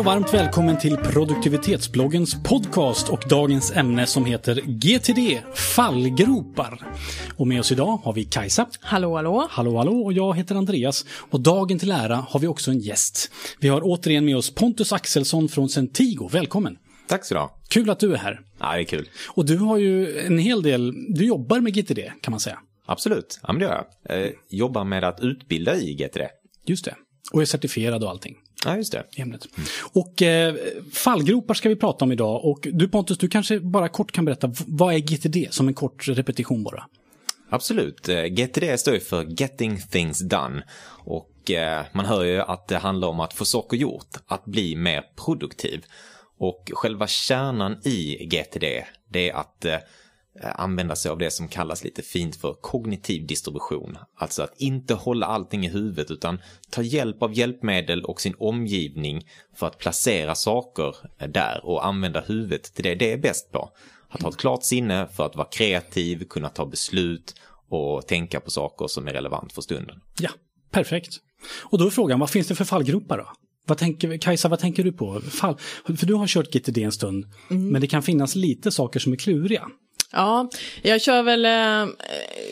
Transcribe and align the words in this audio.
och 0.00 0.06
varmt 0.06 0.34
välkommen 0.34 0.78
till 0.78 0.96
produktivitetsbloggens 0.96 2.42
podcast 2.42 3.08
och 3.08 3.22
dagens 3.28 3.72
ämne 3.72 4.06
som 4.06 4.24
heter 4.24 4.54
GTD, 4.54 5.42
fallgropar. 5.54 6.96
Och 7.36 7.46
med 7.46 7.60
oss 7.60 7.72
idag 7.72 8.00
har 8.04 8.12
vi 8.12 8.24
Kajsa. 8.24 8.66
Hallå, 8.80 9.16
hallå. 9.16 9.46
Hallå, 9.50 9.76
hallå 9.76 9.92
och 9.92 10.12
jag 10.12 10.36
heter 10.36 10.54
Andreas. 10.54 11.06
Och 11.30 11.40
dagen 11.40 11.78
till 11.78 11.90
ära 11.90 12.16
har 12.16 12.40
vi 12.40 12.46
också 12.46 12.70
en 12.70 12.78
gäst. 12.78 13.30
Vi 13.58 13.68
har 13.68 13.80
återigen 13.84 14.24
med 14.24 14.36
oss 14.36 14.54
Pontus 14.54 14.92
Axelsson 14.92 15.48
från 15.48 15.68
Centigo. 15.68 16.28
Välkommen! 16.28 16.78
Tack 17.08 17.24
så 17.24 17.34
du 17.34 17.40
ha. 17.40 17.58
Kul 17.68 17.90
att 17.90 18.00
du 18.00 18.12
är 18.12 18.18
här. 18.18 18.40
Ja, 18.60 18.72
det 18.72 18.80
är 18.80 18.84
kul. 18.84 19.08
Och 19.28 19.46
du 19.46 19.56
har 19.56 19.78
ju 19.78 20.18
en 20.18 20.38
hel 20.38 20.62
del, 20.62 20.94
du 21.08 21.26
jobbar 21.26 21.60
med 21.60 21.74
GTD 21.74 22.00
kan 22.20 22.30
man 22.30 22.40
säga. 22.40 22.58
Absolut, 22.86 23.40
ja 23.42 23.52
men 23.52 23.60
det 23.60 23.66
gör 23.66 23.86
jag. 24.08 24.24
Eh, 24.24 24.30
jobbar 24.48 24.84
med 24.84 25.04
att 25.04 25.20
utbilda 25.20 25.76
i 25.76 25.94
GTD. 25.94 26.20
Just 26.66 26.84
det. 26.84 26.94
Och 27.32 27.42
är 27.42 27.46
certifierad 27.46 28.04
och 28.04 28.10
allting. 28.10 28.36
Ja, 28.64 28.76
just 28.76 28.92
det. 28.92 29.04
ämnet. 29.16 29.46
Och 29.92 30.22
eh, 30.22 30.54
fallgropar 30.92 31.54
ska 31.54 31.68
vi 31.68 31.76
prata 31.76 32.04
om 32.04 32.12
idag. 32.12 32.44
Och 32.44 32.68
du 32.72 32.88
Pontus, 32.88 33.18
du 33.18 33.28
kanske 33.28 33.60
bara 33.60 33.88
kort 33.88 34.12
kan 34.12 34.24
berätta, 34.24 34.46
v- 34.46 34.64
vad 34.66 34.94
är 34.94 34.98
GTD? 34.98 35.36
Som 35.50 35.68
en 35.68 35.74
kort 35.74 36.08
repetition 36.08 36.62
bara. 36.62 36.86
Absolut. 37.50 38.08
Eh, 38.08 38.22
GTD 38.24 38.78
står 38.78 38.94
ju 38.94 39.00
för 39.00 39.40
Getting 39.42 39.78
Things 39.90 40.18
Done. 40.18 40.62
Och 41.04 41.50
eh, 41.50 41.84
man 41.92 42.04
hör 42.06 42.24
ju 42.24 42.40
att 42.40 42.68
det 42.68 42.78
handlar 42.78 43.08
om 43.08 43.20
att 43.20 43.34
få 43.34 43.44
saker 43.44 43.76
gjort, 43.76 44.08
att 44.26 44.44
bli 44.44 44.76
mer 44.76 45.02
produktiv. 45.24 45.84
Och 46.38 46.70
själva 46.74 47.06
kärnan 47.06 47.76
i 47.84 48.26
GTD, 48.26 48.64
det 49.08 49.30
är 49.30 49.34
att 49.34 49.64
eh, 49.64 49.76
använda 50.42 50.96
sig 50.96 51.10
av 51.10 51.18
det 51.18 51.30
som 51.30 51.48
kallas 51.48 51.84
lite 51.84 52.02
fint 52.02 52.36
för 52.36 52.54
kognitiv 52.54 53.26
distribution. 53.26 53.98
Alltså 54.14 54.42
att 54.42 54.54
inte 54.56 54.94
hålla 54.94 55.26
allting 55.26 55.66
i 55.66 55.68
huvudet 55.68 56.10
utan 56.10 56.38
ta 56.70 56.82
hjälp 56.82 57.22
av 57.22 57.34
hjälpmedel 57.34 58.04
och 58.04 58.20
sin 58.20 58.34
omgivning 58.38 59.26
för 59.54 59.66
att 59.66 59.78
placera 59.78 60.34
saker 60.34 60.96
eh, 61.18 61.28
där 61.28 61.60
och 61.64 61.86
använda 61.86 62.20
huvudet 62.20 62.74
till 62.74 62.84
det 62.84 62.94
det 62.94 63.12
är 63.12 63.18
bäst 63.18 63.52
på. 63.52 63.70
Att 64.08 64.22
ha 64.22 64.28
ett 64.28 64.36
klart 64.36 64.64
sinne 64.64 65.06
för 65.06 65.26
att 65.26 65.36
vara 65.36 65.48
kreativ, 65.48 66.24
kunna 66.24 66.48
ta 66.48 66.66
beslut 66.66 67.34
och 67.68 68.06
tänka 68.06 68.40
på 68.40 68.50
saker 68.50 68.86
som 68.86 69.08
är 69.08 69.12
relevant 69.12 69.52
för 69.52 69.62
stunden. 69.62 70.00
Ja, 70.20 70.30
perfekt. 70.70 71.16
Och 71.62 71.78
då 71.78 71.86
är 71.86 71.90
frågan, 71.90 72.20
vad 72.20 72.30
finns 72.30 72.48
det 72.48 72.54
för 72.54 72.64
fallgropar 72.64 73.18
då? 73.18 73.32
Vad 73.66 73.78
tänker, 73.78 74.18
Kajsa, 74.18 74.48
vad 74.48 74.58
tänker 74.58 74.84
du 74.84 74.92
på? 74.92 75.20
Fall, 75.20 75.56
för 75.96 76.06
du 76.06 76.14
har 76.14 76.26
kört 76.26 76.52
GTD 76.52 76.78
en 76.78 76.92
stund, 76.92 77.26
men 77.48 77.80
det 77.80 77.86
kan 77.86 78.02
finnas 78.02 78.34
lite 78.34 78.70
saker 78.70 79.00
som 79.00 79.12
är 79.12 79.16
kluriga. 79.16 79.68
Ja, 80.12 80.50
jag 80.82 81.00
kör 81.00 81.22
väl 81.22 81.44
eh, 81.44 81.94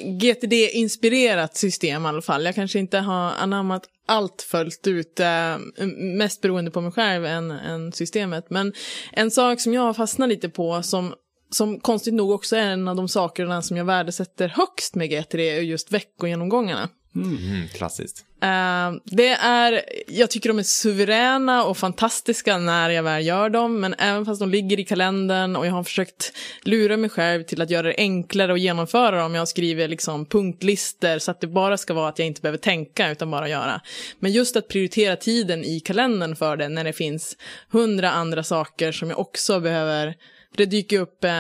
GTD-inspirerat 0.05 1.57
system 1.57 2.05
i 2.05 2.09
alla 2.09 2.23
fall. 2.23 2.45
Jag 2.45 2.55
kanske 2.55 2.79
inte 2.79 2.99
har 2.99 3.33
anammat 3.33 3.83
allt 4.07 4.43
fullt 4.43 4.87
ut, 4.87 5.21
eh, 5.21 5.59
mest 5.97 6.41
beroende 6.41 6.71
på 6.71 6.81
mig 6.81 6.93
själv 6.93 7.27
än, 7.27 7.51
än 7.51 7.93
systemet. 7.93 8.51
Men 8.51 8.73
en 9.13 9.31
sak 9.31 9.61
som 9.61 9.75
jag 9.75 9.83
har 9.83 9.95
fastnat 9.95 10.29
lite 10.29 10.49
på 10.49 10.83
som 10.83 11.15
som 11.51 11.81
konstigt 11.81 12.15
nog 12.15 12.31
också 12.31 12.57
är 12.57 12.71
en 12.71 12.89
av 12.89 12.97
de 12.97 13.09
sakerna 13.09 13.63
som 13.63 13.77
jag 13.77 13.85
värdesätter 13.85 14.49
högst 14.49 14.95
med 14.95 15.11
GTD 15.11 15.41
är 15.41 15.61
just 15.61 15.93
veckogenomgångarna. 15.93 16.89
Mm, 17.25 17.69
klassiskt. 17.69 18.25
Eh, 18.43 18.93
det 19.05 19.29
är, 19.29 19.83
jag 20.09 20.31
tycker 20.31 20.49
de 20.49 20.59
är 20.59 20.63
suveräna 20.63 21.65
och 21.65 21.77
fantastiska 21.77 22.59
när 22.59 22.91
jag 22.91 23.03
väl 23.03 23.27
gör 23.27 23.51
dem, 23.51 23.81
men 23.81 23.95
även 23.99 24.25
fast 24.25 24.41
de 24.41 24.51
ligger 24.51 24.81
i 24.81 24.85
kalendern 24.85 25.57
och 25.57 25.67
jag 25.67 25.73
har 25.73 25.85
försökt 25.85 26.33
lura 26.63 26.97
mig 26.97 27.11
själv 27.11 27.43
till 27.43 27.63
att 27.63 27.71
göra 27.71 27.87
det 27.87 27.95
enklare 27.99 28.53
att 28.53 28.61
genomföra 28.61 29.23
dem. 29.23 29.35
Jag 29.35 29.49
skriver 29.49 29.89
liksom 29.89 30.27
punktlister 30.27 31.19
så 31.19 31.31
att 31.31 31.41
det 31.41 31.47
bara 31.47 31.77
ska 31.77 31.95
vara 31.95 32.09
att 32.09 32.19
jag 32.19 32.27
inte 32.27 32.41
behöver 32.41 32.59
tänka 32.59 33.11
utan 33.11 33.31
bara 33.31 33.49
göra. 33.49 33.81
Men 34.19 34.33
just 34.33 34.57
att 34.57 34.69
prioritera 34.69 35.17
tiden 35.17 35.65
i 35.65 35.81
kalendern 35.81 36.37
för 36.37 36.57
det 36.57 36.69
när 36.69 36.85
det 36.85 36.93
finns 36.93 37.37
hundra 37.71 38.11
andra 38.11 38.43
saker 38.43 38.93
som 38.93 39.11
jag 39.11 39.19
också 39.19 39.61
behöver 39.61 40.15
det 40.57 40.67
dyker 40.67 41.01
upp 41.01 41.25
eh, 41.25 41.31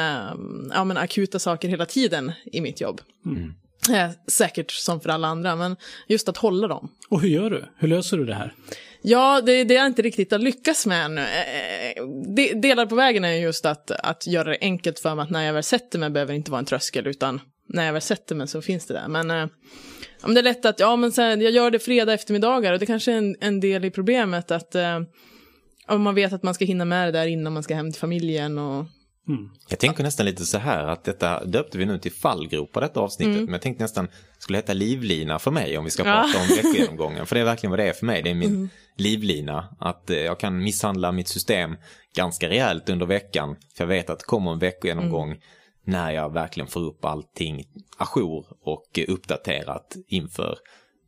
ja, 0.70 0.84
men 0.84 0.96
akuta 0.96 1.38
saker 1.38 1.68
hela 1.68 1.86
tiden 1.86 2.32
i 2.52 2.60
mitt 2.60 2.80
jobb. 2.80 3.00
Eh, 3.90 4.10
säkert 4.26 4.70
som 4.70 5.00
för 5.00 5.10
alla 5.10 5.28
andra, 5.28 5.56
men 5.56 5.76
just 6.06 6.28
att 6.28 6.36
hålla 6.36 6.68
dem. 6.68 6.88
Och 7.08 7.20
hur 7.20 7.28
gör 7.28 7.50
du? 7.50 7.64
Hur 7.76 7.88
löser 7.88 8.16
du 8.16 8.24
det 8.24 8.34
här? 8.34 8.54
Ja, 9.02 9.40
det, 9.40 9.64
det 9.64 9.74
är 9.74 9.78
jag 9.78 9.86
inte 9.86 10.02
riktigt 10.02 10.32
har 10.32 10.38
lyckats 10.38 10.86
med 10.86 11.04
ännu. 11.04 11.20
Eh, 11.20 12.06
de, 12.36 12.54
delar 12.54 12.86
på 12.86 12.94
vägen 12.94 13.24
är 13.24 13.32
just 13.32 13.66
att, 13.66 13.90
att 13.90 14.26
göra 14.26 14.50
det 14.50 14.58
enkelt 14.60 14.98
för 14.98 15.14
mig 15.14 15.22
att 15.22 15.30
när 15.30 15.44
jag 15.44 15.52
väl 15.52 15.62
sätter 15.62 15.98
mig 15.98 16.10
behöver 16.10 16.32
det 16.32 16.36
inte 16.36 16.50
vara 16.50 16.58
en 16.58 16.64
tröskel, 16.64 17.06
utan 17.06 17.40
när 17.68 17.86
jag 17.86 17.92
väl 17.92 18.02
sätter 18.02 18.34
mig 18.34 18.48
så 18.48 18.62
finns 18.62 18.86
det 18.86 18.94
där. 18.94 19.08
Men, 19.08 19.30
eh, 19.30 19.46
det 20.26 20.40
är 20.40 20.42
lätt 20.42 20.64
att, 20.64 20.80
ja 20.80 20.96
men 20.96 21.12
sen, 21.12 21.40
jag 21.40 21.52
gör 21.52 21.70
det 21.70 21.78
fredag 21.78 22.12
eftermiddagar 22.12 22.72
och 22.72 22.78
det 22.78 22.86
kanske 22.86 23.12
är 23.12 23.16
en, 23.16 23.36
en 23.40 23.60
del 23.60 23.84
i 23.84 23.90
problemet 23.90 24.50
att 24.50 24.74
eh, 24.74 25.00
om 25.88 26.02
man 26.02 26.14
vet 26.14 26.32
att 26.32 26.42
man 26.42 26.54
ska 26.54 26.64
hinna 26.64 26.84
med 26.84 27.08
det 27.08 27.12
där 27.12 27.26
innan 27.26 27.52
man 27.52 27.62
ska 27.62 27.74
hem 27.74 27.92
till 27.92 28.00
familjen 28.00 28.58
och 28.58 28.84
Jag 29.68 29.78
tänker 29.78 30.02
nästan 30.02 30.26
lite 30.26 30.44
så 30.46 30.58
här 30.58 30.86
att 30.86 31.04
detta 31.04 31.44
döpte 31.44 31.78
vi 31.78 31.86
nu 31.86 31.98
till 31.98 32.12
fallgropar 32.12 32.80
detta 32.80 33.00
avsnittet. 33.00 33.42
Men 33.44 33.52
jag 33.52 33.62
tänkte 33.62 33.84
nästan 33.84 34.08
skulle 34.38 34.58
heta 34.58 34.72
livlina 34.72 35.38
för 35.38 35.50
mig 35.50 35.78
om 35.78 35.84
vi 35.84 35.90
ska 35.90 36.02
Mm. 36.02 36.14
Ja. 36.14 36.22
prata 36.22 36.38
om 36.42 36.56
veckogenomgången. 36.56 37.26
För 37.26 37.34
det 37.34 37.40
är 37.40 37.44
verkligen 37.44 37.70
vad 37.70 37.78
det 37.78 37.88
är 37.88 37.92
för 37.92 38.06
mig. 38.06 38.22
Det 38.22 38.30
är 38.30 38.34
min 38.34 38.70
livlina. 38.96 39.76
Att 39.80 40.10
eh, 40.10 40.16
jag 40.18 40.40
kan 40.40 40.58
misshandla 40.62 41.12
mitt 41.12 41.28
system 41.28 41.76
ganska 42.16 42.48
rejält 42.48 42.88
under 42.88 43.06
veckan. 43.06 43.56
För 43.76 43.84
jag 43.84 43.88
vet 43.88 44.10
att 44.10 44.18
det 44.18 44.24
kommer 44.24 44.52
en 44.52 44.58
veckogenomgång 44.58 45.36
när 45.84 46.10
jag 46.10 46.32
verkligen 46.32 46.66
får 46.66 46.80
upp 46.80 47.04
allting 47.04 47.64
ajour 47.98 48.46
och 48.62 48.98
uppdaterat 49.08 49.96
inför 50.08 50.58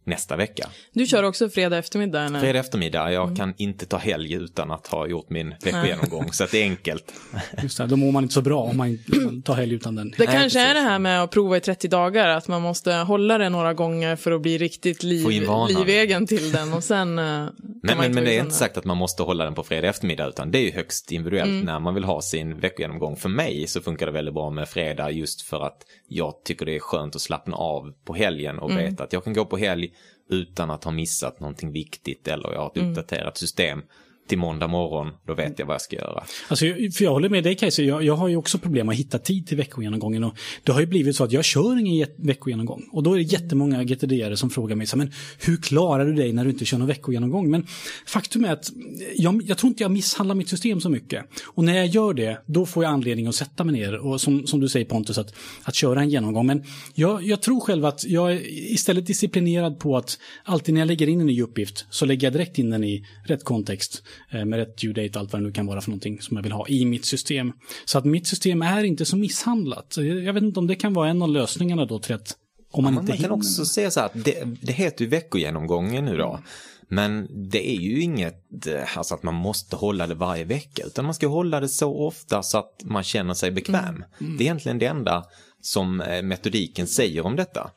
nästa 0.04 0.36
vecka. 0.36 0.68
Du 0.92 1.06
kör 1.06 1.22
också 1.22 1.48
fredag 1.48 1.78
eftermiddag? 1.78 2.24
Eller? 2.24 2.40
Fredag 2.40 2.58
eftermiddag, 2.58 3.12
jag 3.12 3.24
Mm. 3.24 3.36
kan 3.36 3.54
inte 3.56 3.86
ta 3.86 3.96
helg 3.96 4.32
utan 4.34 4.70
att 4.70 4.86
ha 4.86 5.06
gjort 5.06 5.30
min 5.30 5.54
veckogenomgång. 5.64 6.32
så 6.32 6.44
att 6.44 6.50
det 6.50 6.58
är 6.58 6.62
enkelt. 6.64 7.12
Just 7.62 7.78
det, 7.78 7.86
då 7.86 7.96
mår 7.96 8.12
man 8.12 8.22
inte 8.22 8.34
så 8.34 8.42
bra 8.42 8.62
om 8.62 8.76
man 8.76 8.98
tar 9.44 9.54
helg 9.54 9.74
utan 9.74 9.94
den. 9.94 10.10
Det 10.10 10.16
Nej, 10.18 10.26
kanske 10.26 10.60
är 10.60 10.64
precis. 10.64 10.82
det 10.84 10.90
här 10.90 10.98
med 10.98 11.22
att 11.22 11.30
prova 11.30 11.56
i 11.56 11.60
30 11.60 11.88
dagar, 11.88 12.28
att 12.28 12.48
man 12.48 12.62
måste 12.62 12.92
hålla 12.92 13.38
det 13.38 13.48
några 13.48 13.74
gånger 13.74 14.16
för 14.16 14.32
att 14.32 14.42
bli 14.42 14.58
riktigt 14.58 15.02
liv, 15.02 15.28
livegen 15.68 16.26
till 16.26 16.52
den 16.52 16.72
och 16.72 16.84
sen 16.84 17.18
eh, 17.18 17.24
Men, 17.24 17.98
men, 17.98 18.14
men 18.14 18.24
det 18.24 18.36
är 18.36 18.40
inte 18.40 18.54
sagt 18.54 18.76
att 18.76 18.84
man 18.84 18.96
måste 18.96 19.22
hålla 19.22 19.44
den 19.44 19.54
på 19.54 19.62
fredag 19.62 19.88
eftermiddag 19.88 20.26
utan 20.28 20.50
det 20.50 20.58
är 20.58 20.62
ju 20.62 20.72
högst 20.72 21.12
individuellt 21.12 21.64
när 21.64 21.80
man 21.80 21.94
vill 21.94 22.04
ha 22.04 22.22
sin 22.22 22.60
veckogenomgång. 22.60 23.16
För 23.16 23.28
mig 23.28 23.66
så 23.66 23.80
funkar 23.80 24.06
det 24.06 24.12
väldigt 24.12 24.34
bra 24.34 24.50
med 24.50 24.68
fredag 24.68 25.10
just 25.10 25.42
för 25.42 25.66
att 25.66 25.82
jag 26.12 26.44
tycker 26.44 26.66
det 26.66 26.76
är 26.76 26.80
skönt 26.80 27.16
att 27.16 27.22
slappna 27.22 27.56
av 27.56 27.92
på 28.04 28.14
helgen 28.14 28.58
och 28.58 28.70
veta 28.70 29.04
att 29.04 29.12
jag 29.12 29.24
kan 29.24 29.32
gå 29.32 29.44
på 29.44 29.56
helg 29.56 29.94
utan 30.30 30.70
att 30.70 30.84
ha 30.84 30.90
missat 30.90 31.40
någonting 31.40 31.72
viktigt 31.72 32.28
eller 32.28 32.52
jag 32.52 32.60
har 32.60 32.70
ett 32.70 32.76
uppdaterat 32.76 33.36
system 33.36 33.82
till 34.28 34.38
måndag 34.38 34.66
morgon, 34.66 35.12
då 35.26 35.34
vet 35.34 35.58
jag 35.58 35.66
vad 35.66 35.74
jag 35.74 35.80
ska 35.80 35.96
göra. 35.96 36.24
Alltså, 36.48 36.64
för 36.96 37.02
jag 37.04 37.10
håller 37.10 37.28
med 37.28 37.44
dig 37.44 37.56
Kajsa, 37.56 37.82
jag, 37.82 38.04
jag 38.04 38.16
har 38.16 38.28
ju 38.28 38.36
också 38.36 38.58
problem 38.58 38.88
att 38.88 38.94
hitta 38.94 39.18
tid 39.18 39.46
till 39.46 39.56
veckogenomgången. 39.56 40.24
Och 40.24 40.36
det 40.64 40.72
har 40.72 40.80
ju 40.80 40.86
blivit 40.86 41.16
så 41.16 41.24
att 41.24 41.32
jag 41.32 41.44
kör 41.44 41.78
ingen 41.78 42.06
veckogenomgång. 42.16 42.88
Och 42.92 43.02
då 43.02 43.12
är 43.12 43.16
det 43.16 43.22
jättemånga 43.22 43.82
GTD-are 43.82 44.34
som 44.34 44.50
frågar 44.50 44.76
mig 44.76 44.86
så 44.86 44.96
men 44.96 45.12
hur 45.38 45.56
klarar 45.56 46.06
du 46.06 46.14
dig 46.14 46.32
när 46.32 46.44
du 46.44 46.50
inte 46.50 46.64
kör 46.64 46.78
någon 46.78 46.88
veckogenomgång? 46.88 47.50
Men 47.50 47.66
faktum 48.06 48.44
är 48.44 48.52
att 48.52 48.70
jag, 49.16 49.42
jag 49.42 49.58
tror 49.58 49.68
inte 49.68 49.82
jag 49.82 49.90
misshandlar 49.90 50.34
mitt 50.34 50.48
system 50.48 50.80
så 50.80 50.88
mycket. 50.88 51.24
Och 51.46 51.64
när 51.64 51.76
jag 51.76 51.86
gör 51.86 52.14
det, 52.14 52.42
då 52.46 52.66
får 52.66 52.84
jag 52.84 52.92
anledning 52.92 53.26
att 53.26 53.34
sätta 53.34 53.64
mig 53.64 53.72
ner 53.72 53.96
och 53.96 54.20
som, 54.20 54.46
som 54.46 54.60
du 54.60 54.68
säger 54.68 54.86
Pontus, 54.86 55.18
att, 55.18 55.34
att 55.62 55.74
köra 55.74 56.00
en 56.00 56.10
genomgång. 56.10 56.46
Men 56.46 56.64
jag, 56.94 57.22
jag 57.22 57.42
tror 57.42 57.60
själv 57.60 57.84
att 57.84 58.04
jag 58.04 58.32
är 58.32 58.40
istället 58.72 59.06
disciplinerad 59.06 59.78
på 59.78 59.96
att 59.96 60.18
alltid 60.44 60.74
när 60.74 60.80
jag 60.80 60.88
lägger 60.88 61.08
in 61.08 61.20
en 61.20 61.26
ny 61.26 61.42
uppgift 61.42 61.86
så 61.90 62.06
lägger 62.06 62.26
jag 62.26 62.32
direkt 62.32 62.58
in 62.58 62.70
den 62.70 62.84
i 62.84 63.06
rätt 63.24 63.44
kontext 63.44 64.02
med 64.30 64.54
rätt 64.54 64.78
due 64.78 64.92
date, 64.92 65.18
allt 65.18 65.32
vad 65.32 65.42
det 65.42 65.46
nu 65.46 65.52
kan 65.52 65.66
vara 65.66 65.80
för 65.80 65.90
någonting 65.90 66.20
som 66.20 66.36
jag 66.36 66.42
vill 66.42 66.52
ha 66.52 66.68
i 66.68 66.84
mitt 66.84 67.04
system. 67.04 67.52
Så 67.84 67.98
att 67.98 68.04
mitt 68.04 68.26
system 68.26 68.62
är 68.62 68.84
inte 68.84 69.04
så 69.04 69.16
misshandlat. 69.16 69.96
Jag 69.96 70.32
vet 70.32 70.42
inte 70.42 70.60
om 70.60 70.66
det 70.66 70.74
kan 70.74 70.92
vara 70.92 71.08
en 71.08 71.22
av 71.22 71.28
lösningarna 71.28 71.84
då 71.84 71.98
till 71.98 72.14
att 72.14 72.36
om 72.72 72.84
man 72.84 72.94
Man, 72.94 73.02
inte 73.02 73.12
man 73.12 73.22
kan 73.22 73.30
också 73.30 73.64
säga 73.64 73.90
så 73.90 74.00
här 74.00 74.06
att 74.06 74.24
det, 74.24 74.44
det 74.62 74.72
heter 74.72 75.04
ju 75.04 75.10
veckogenomgången 75.10 76.04
nu 76.04 76.16
då. 76.16 76.40
Men 76.88 77.28
det 77.50 77.70
är 77.70 77.80
ju 77.80 78.00
inget, 78.00 78.66
eh, 78.66 78.98
alltså 78.98 79.14
att 79.14 79.22
man 79.22 79.34
måste 79.34 79.76
hålla 79.76 80.06
det 80.06 80.14
varje 80.14 80.44
vecka, 80.44 80.82
utan 80.86 81.04
man 81.04 81.14
ska 81.14 81.26
hålla 81.26 81.60
det 81.60 81.68
så 81.68 82.06
ofta 82.06 82.42
så 82.42 82.58
att 82.58 82.80
man 82.84 83.02
känner 83.02 83.34
sig 83.34 83.50
bekväm. 83.50 84.04
Det 84.18 84.24
är 84.24 84.42
egentligen 84.42 84.78
det 84.78 84.86
enda 84.86 85.24
som 85.60 86.00
eh, 86.00 86.22
metodiken 86.22 86.86
säger 86.86 87.26
om 87.26 87.36
detta. 87.36 87.70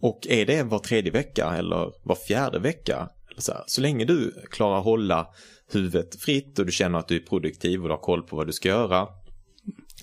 Och 0.00 0.26
är 0.28 0.46
det 0.46 0.62
var 0.62 0.78
tredje 0.78 1.12
vecka 1.12 1.54
eller 1.58 1.92
var 2.02 2.16
fjärde 2.28 2.58
vecka, 2.58 3.08
eller 3.30 3.40
så, 3.40 3.52
här, 3.52 3.64
så 3.66 3.80
länge 3.80 4.04
du 4.04 4.34
klarar 4.50 4.80
hålla 4.80 5.26
huvudet 5.72 6.20
fritt 6.20 6.58
och 6.58 6.66
du 6.66 6.72
känner 6.72 6.98
att 6.98 7.08
du 7.08 7.16
är 7.16 7.20
produktiv 7.20 7.82
och 7.82 7.88
du 7.88 7.92
har 7.94 7.98
koll 8.00 8.22
på 8.22 8.36
vad 8.36 8.46
du 8.46 8.52
ska 8.52 8.68
göra, 8.68 9.08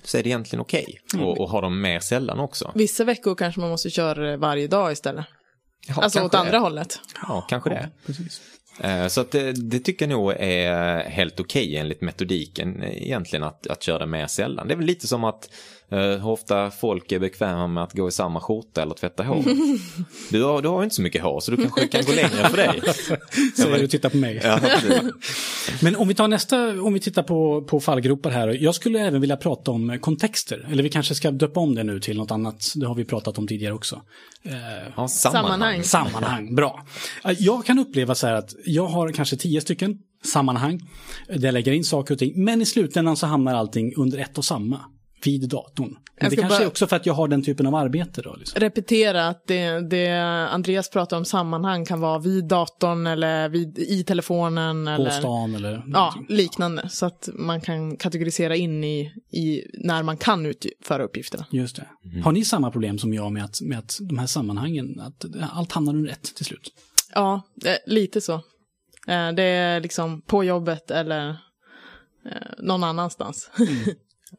så 0.04 0.18
är 0.18 0.24
det 0.24 0.30
egentligen 0.30 0.62
okej. 0.62 1.00
Och, 1.20 1.42
och 1.42 1.50
ha 1.50 1.62
dem 1.62 1.82
mer 1.82 2.00
sällan 2.00 2.40
också. 2.40 2.72
Vissa 2.76 3.04
veckor 3.04 3.36
kanske 3.36 3.62
man 3.62 3.70
måste 3.70 3.90
köra 3.90 4.24
det 4.32 4.38
varje 4.38 4.68
dag 4.68 4.92
istället. 4.92 5.26
Ja, 5.88 5.96
alltså 6.02 6.22
åt 6.24 6.34
andra 6.36 6.52
det. 6.52 6.58
hållet. 6.58 7.00
Ja, 7.28 7.46
kanske 7.50 7.70
det. 7.70 7.90
Precis. 8.06 8.42
Eh, 8.80 9.08
Så 9.08 9.22
att 9.22 9.32
det, 9.32 9.52
det 9.52 9.80
tycker 9.80 10.06
jag 10.06 10.10
nog 10.10 10.34
är 10.38 11.10
helt 11.10 11.40
okej 11.40 11.78
enligt 11.78 12.02
metodiken 12.02 12.84
eh, 12.84 13.04
egentligen 13.04 13.44
att, 13.44 13.68
att 13.68 13.84
köra 13.84 14.06
mer 14.06 14.28
sällan. 14.28 14.68
Det 14.68 14.74
är 14.74 14.78
väl 14.78 14.86
lite 14.86 15.08
som 15.08 15.24
att 15.24 15.50
hur 15.90 16.28
ofta 16.28 16.72
folk 16.72 17.12
är 17.12 17.20
bekväma 17.20 17.68
med 17.68 17.84
att 17.84 17.94
gå 17.94 18.08
i 18.08 18.12
samma 18.12 18.42
skjorta 18.42 18.82
eller 18.82 18.96
tvätta 18.96 19.24
hår. 19.24 19.44
Du 20.32 20.44
har, 20.44 20.62
du 20.62 20.68
har 20.68 20.80
ju 20.80 20.84
inte 20.84 20.96
så 20.96 21.02
mycket 21.02 21.24
hår 21.24 21.40
så 21.40 21.52
du 21.52 21.58
kanske 21.58 21.88
kan 21.88 22.06
gå 22.06 22.12
längre 22.12 22.50
för 22.50 22.58
dig. 22.58 22.82
Säger 23.58 23.80
du 23.80 23.88
tittar 23.88 24.10
på 24.10 24.18
mig. 24.18 24.42
Ja. 24.44 24.60
Men 25.82 25.96
om 25.96 26.08
vi 26.08 26.16
tar 26.16 26.28
nästa, 26.28 26.82
om 26.82 26.94
vi 26.94 27.00
tittar 27.00 27.24
på, 27.24 27.62
på 27.62 27.80
fallgropar 27.80 28.30
här. 28.30 28.48
Jag 28.64 28.76
skulle 28.76 29.00
även 29.00 29.22
vilja 29.22 29.38
prata 29.38 29.72
om 29.72 30.00
kontexter. 30.02 30.68
Eller 30.72 30.84
vi 30.84 30.90
kanske 30.90 31.16
ska 31.16 31.32
döpa 31.32 31.60
om 31.60 31.76
det 31.76 31.84
nu 31.84 32.00
till 32.00 32.18
något 32.18 32.32
annat. 32.32 32.74
Det 32.76 32.88
har 32.88 32.96
vi 32.96 33.06
pratat 33.06 33.38
om 33.38 33.48
tidigare 33.48 33.74
också. 33.74 34.02
ja, 34.96 35.08
Sammanhang. 35.08 35.84
Sammanhang, 35.84 36.56
bra. 36.56 36.86
Jag 37.38 37.66
kan 37.66 37.80
uppleva 37.80 38.16
så 38.16 38.28
här 38.28 38.34
att 38.34 38.54
jag 38.66 38.88
har 38.88 39.12
kanske 39.12 39.38
tio 39.38 39.62
stycken 39.62 39.98
sammanhang 40.26 40.80
där 41.28 41.46
jag 41.46 41.54
lägger 41.54 41.72
in 41.72 41.84
saker 41.84 42.14
och 42.14 42.20
ting. 42.20 42.44
Men 42.44 42.62
i 42.62 42.66
slutändan 42.66 43.18
så 43.18 43.28
hamnar 43.28 43.54
allting 43.54 43.94
under 43.96 44.18
ett 44.18 44.38
och 44.38 44.46
samma. 44.46 44.80
Vid 45.26 45.50
datorn. 45.50 45.96
Men 46.22 46.30
det 46.30 46.36
kanske 46.36 46.58
bara- 46.58 46.64
är 46.64 46.68
också 46.68 46.88
för 46.88 46.96
att 46.96 47.06
jag 47.06 47.14
har 47.14 47.28
den 47.28 47.44
typen 47.44 47.68
av 47.68 47.76
arbete 47.76 48.22
då. 48.22 48.36
Liksom. 48.36 48.60
Repetera 48.60 49.28
att 49.28 49.48
det, 49.48 49.90
det 49.90 50.10
Andreas 50.50 50.90
pratar 50.90 51.18
om 51.18 51.26
sammanhang 51.26 51.86
kan 51.86 52.00
vara 52.00 52.20
vid 52.20 52.48
datorn 52.48 53.08
eller 53.08 53.50
vid, 53.50 53.80
i 53.80 54.04
telefonen. 54.04 54.86
På 54.86 54.92
eller, 54.92 55.10
stan 55.10 55.56
eller 55.56 55.84
Ja, 55.94 56.14
liknande. 56.30 56.90
Så 56.90 57.06
att 57.06 57.30
man 57.34 57.62
kan 57.62 57.98
kategorisera 57.98 58.56
in 58.56 58.84
i, 58.84 59.12
i 59.32 59.62
när 59.84 60.04
man 60.04 60.18
kan 60.18 60.46
utföra 60.46 61.04
uppgifterna. 61.04 61.46
Just 61.52 61.76
det. 61.76 61.88
Har 62.24 62.32
ni 62.32 62.46
samma 62.46 62.72
problem 62.72 62.98
som 62.98 63.14
jag 63.14 63.32
med 63.32 63.44
att, 63.44 63.62
med 63.62 63.80
att 63.80 63.98
de 64.10 64.18
här 64.18 64.28
sammanhangen, 64.28 65.00
att 65.00 65.26
allt 65.52 65.72
hamnar 65.72 65.94
under 65.94 66.12
ett 66.12 66.36
till 66.36 66.46
slut? 66.46 66.72
Ja, 67.14 67.42
lite 67.86 68.22
så. 68.22 68.34
Eh, 69.08 69.32
Det 69.36 69.44
är 69.44 69.80
liksom 69.80 70.22
på 70.22 70.44
jobbet 70.44 70.92
eller 70.92 71.30
eh, 71.30 71.36
någon 72.60 72.84
annanstans. 72.84 73.50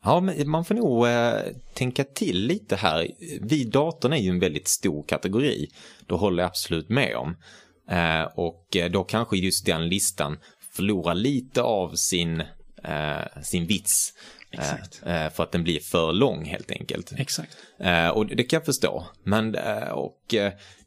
Ja, 0.02 0.20
men 0.20 0.48
man 0.50 0.64
får 0.64 0.74
nog 0.74 1.06
eh, 1.06 1.40
tänka 1.74 2.04
till 2.04 2.46
lite 2.46 2.76
här. 2.76 3.08
Vid 3.40 3.70
datorn 3.70 4.12
är 4.12 4.16
ju 4.16 4.30
en 4.30 4.38
väldigt 4.38 4.68
stor 4.68 5.02
kategori. 5.02 5.68
Då 6.06 6.16
håller 6.16 6.42
jag 6.42 6.48
absolut 6.48 6.88
med 6.88 7.16
om. 7.16 7.36
Eh, 7.90 8.22
och 8.22 8.76
eh, 8.76 8.90
då 8.90 9.04
kanske 9.04 9.36
just 9.36 9.66
den 9.66 9.88
listan 9.88 10.38
förlorar 10.72 11.14
lite 11.14 11.62
av 11.62 11.94
sin, 11.94 12.40
eh, 12.84 13.42
sin 13.42 13.66
vits. 13.66 14.12
Eh, 14.50 14.60
Exakt. 14.60 15.02
eh, 15.06 15.30
för 15.30 15.42
att 15.42 15.52
den 15.52 15.64
blir 15.64 15.80
för 15.80 16.12
lång 16.12 16.44
helt 16.44 16.70
enkelt. 16.70 17.12
Exakt. 17.16 17.56
Och 18.14 18.26
det 18.26 18.44
kan 18.44 18.56
jag 18.56 18.64
förstå. 18.64 19.04
Men 19.22 19.56
och 19.92 20.34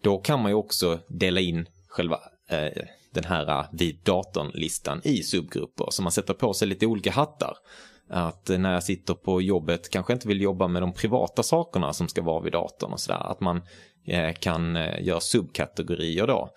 då 0.02 0.18
kan 0.18 0.42
man 0.42 0.52
ju 0.52 0.56
också 0.56 1.00
dela 1.08 1.40
in 1.40 1.66
själva 1.88 2.20
den 3.14 3.24
här 3.24 3.66
vid 3.72 4.00
datorn-listan 4.04 5.02
i 5.04 5.24
subgrupper. 5.24 5.88
Så 5.92 6.02
man 6.02 6.12
sätter 6.12 6.34
på 6.34 6.54
sig 6.54 6.68
lite 6.68 6.86
olika 6.86 7.12
hattar. 7.12 7.54
Att 8.10 8.50
eh, 8.50 8.58
när 8.58 8.74
jag 8.74 8.84
sitter 8.84 9.14
på 9.14 9.42
jobbet 9.42 9.90
kanske 9.90 10.14
inte 10.14 10.28
vill 10.28 10.42
jobba 10.42 10.68
med 10.68 10.82
de 10.82 10.94
privata 10.94 11.44
sakerna 11.44 11.94
som 11.94 12.08
ska 12.08 12.22
vara 12.22 12.44
vid 12.44 12.54
datorn 12.54 12.94
och 12.94 13.00
sådär. 13.00 13.32
Att 13.32 13.40
man 13.40 13.62
eh, 14.08 14.34
kan 14.34 14.76
eh, 14.76 15.04
göra 15.04 15.20
subkategorier 15.20 16.28
då. 16.28 16.50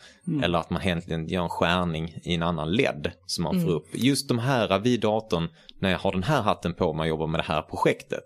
Eller 0.43 0.59
att 0.59 0.71
man 0.71 0.83
egentligen 0.83 1.29
gör 1.29 1.43
en 1.43 1.49
skärning 1.49 2.15
i 2.23 2.35
en 2.35 2.43
annan 2.43 2.73
led 2.73 3.13
som 3.27 3.45
man 3.45 3.63
får 3.63 3.71
upp. 3.71 3.87
Just 3.93 4.29
de 4.29 4.39
här 4.39 4.79
vid 4.79 5.01
datorn, 5.01 5.49
när 5.79 5.91
jag 5.91 5.99
har 5.99 6.13
den 6.13 6.23
här 6.23 6.43
hatten 6.43 6.75
på 6.75 6.93
mig 6.93 7.03
och 7.03 7.09
jobbar 7.09 7.27
med 7.27 7.41
det 7.41 7.45
här 7.45 7.63
projektet, 7.63 8.25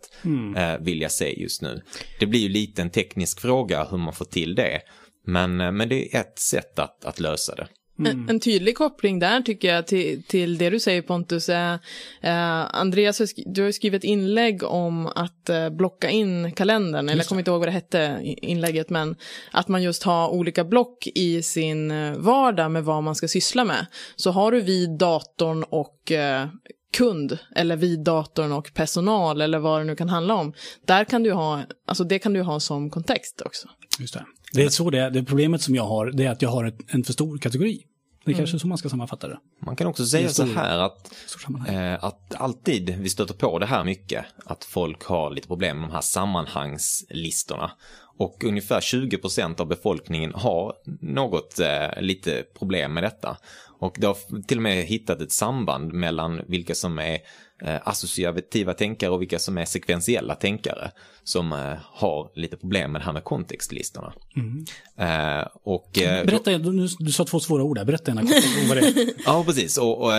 eh, 0.56 0.78
vill 0.80 1.00
jag 1.00 1.12
se 1.12 1.40
just 1.40 1.62
nu. 1.62 1.82
Det 2.20 2.26
blir 2.26 2.40
ju 2.40 2.48
lite 2.48 2.82
en 2.82 2.90
teknisk 2.90 3.40
fråga 3.40 3.86
hur 3.90 3.98
man 3.98 4.12
får 4.12 4.24
till 4.24 4.54
det. 4.54 4.80
Men, 5.26 5.60
eh, 5.60 5.72
men 5.72 5.88
det 5.88 6.14
är 6.14 6.20
ett 6.20 6.38
sätt 6.38 6.78
att, 6.78 7.04
att 7.04 7.20
lösa 7.20 7.54
det. 7.54 7.66
En, 7.98 8.26
en 8.28 8.40
tydlig 8.40 8.76
koppling 8.76 9.18
där 9.18 9.40
tycker 9.40 9.74
jag 9.74 9.86
till, 9.86 10.22
till 10.22 10.58
det 10.58 10.70
du 10.70 10.80
säger 10.80 11.02
Pontus. 11.02 11.48
Är, 11.48 11.72
eh, 12.20 12.76
Andreas, 12.76 13.34
du 13.46 13.62
har 13.62 13.72
skrivit 13.72 14.04
inlägg 14.04 14.62
om 14.62 15.06
att 15.06 15.48
eh, 15.48 15.70
blocka 15.70 16.10
in 16.10 16.52
kalendern. 16.52 17.08
Eller 17.08 17.22
jag 17.22 17.26
kommer 17.26 17.40
inte 17.40 17.50
ihåg 17.50 17.60
vad 17.60 17.68
det 17.68 17.72
hette, 17.72 18.20
inlägget. 18.22 18.90
Men 18.90 19.16
att 19.50 19.68
man 19.68 19.82
just 19.82 20.02
har 20.02 20.28
olika 20.28 20.64
block 20.64 21.06
i 21.14 21.42
sin 21.42 21.90
eh, 21.90 22.12
vardag 22.16 22.70
med 22.70 22.84
vad 22.84 23.02
man 23.02 23.14
ska 23.14 23.28
syssla 23.28 23.64
med. 23.64 23.86
Så 24.16 24.30
har 24.30 24.52
du 24.52 24.60
vid 24.60 24.98
datorn 24.98 25.62
och 25.62 26.12
eh, 26.12 26.46
kund 26.92 27.38
eller 27.54 27.76
vid 27.76 28.04
datorn 28.04 28.52
och 28.52 28.70
personal 28.74 29.40
eller 29.40 29.58
vad 29.58 29.80
det 29.80 29.84
nu 29.84 29.96
kan 29.96 30.08
handla 30.08 30.34
om. 30.34 30.52
Där 30.86 31.04
kan 31.04 31.22
du 31.22 31.32
ha, 31.32 31.62
alltså 31.86 32.04
det 32.04 32.18
kan 32.18 32.32
du 32.32 32.42
ha 32.42 32.60
som 32.60 32.90
kontext 32.90 33.42
också. 33.44 33.68
Just 33.98 34.14
det. 34.14 34.24
Det 34.52 34.62
är 34.62 34.68
så 34.68 34.90
det 34.90 34.98
är. 34.98 35.10
Det 35.10 35.22
problemet 35.24 35.62
som 35.62 35.74
jag 35.74 35.86
har, 35.86 36.06
det 36.06 36.24
är 36.24 36.30
att 36.30 36.42
jag 36.42 36.48
har 36.48 36.64
ett, 36.64 36.78
en 36.88 37.04
för 37.04 37.12
stor 37.12 37.38
kategori. 37.38 37.82
Det 38.24 38.32
är 38.32 38.36
kanske 38.36 38.58
så 38.58 38.66
man 38.66 38.78
ska 38.78 38.88
sammanfatta 38.88 39.28
det. 39.28 39.38
Man 39.66 39.76
kan 39.76 39.86
också 39.86 40.06
säga 40.06 40.24
är 40.24 40.28
så 40.28 40.46
stor- 40.46 40.54
här 40.54 40.78
att 40.78 41.12
Stor. 41.26 41.74
Eh, 41.74 42.04
att 42.04 42.34
alltid, 42.34 42.94
vi 42.98 43.08
stöter 43.08 43.34
på 43.34 43.58
det 43.58 43.66
här 43.66 43.84
mycket, 43.84 44.24
att 44.44 44.64
folk 44.64 45.04
har 45.04 45.30
lite 45.30 45.48
problem 45.48 45.80
med 45.80 45.88
de 45.88 45.94
här 45.94 46.00
sammanhangslistorna. 46.00 47.70
Och 48.18 48.44
ungefär 48.44 48.80
20% 48.80 49.60
av 49.60 49.66
befolkningen 49.66 50.32
har 50.34 50.74
något 51.00 51.60
eh, 51.60 52.02
lite 52.02 52.42
problem 52.58 52.94
med 52.94 53.02
detta. 53.02 53.36
Och 53.78 53.96
det 53.98 54.06
har 54.06 54.42
till 54.42 54.58
och 54.58 54.62
med 54.62 54.84
hittat 54.84 55.20
ett 55.20 55.32
samband 55.32 55.92
mellan 55.92 56.40
vilka 56.48 56.74
som 56.74 56.98
är 56.98 57.18
eh, 57.62 57.76
associativa 57.84 58.72
tänkare 58.72 59.10
och 59.10 59.22
vilka 59.22 59.38
som 59.38 59.58
är 59.58 59.64
sekventiella 59.64 60.34
tänkare 60.34 60.90
som 61.24 61.52
eh, 61.52 61.74
har 61.82 62.30
lite 62.34 62.56
problem 62.56 62.92
med 62.92 63.00
det 63.00 63.04
här 63.04 63.12
med 63.12 63.24
kontextlistorna. 63.24 64.12
Eh, 64.96 65.46
och, 65.62 65.98
eh, 65.98 66.26
Berätta, 66.26 66.58
du, 66.58 66.88
du 66.98 67.12
sa 67.12 67.24
två 67.24 67.40
svåra 67.40 67.62
ord 67.62 67.76
där. 67.76 67.84
Berätta 67.84 68.10
gärna 68.10 68.22
vad 68.68 68.76
det 68.76 68.86
är. 68.86 69.12
Ja, 69.24 69.44
precis. 69.46 69.78
Och, 69.78 70.12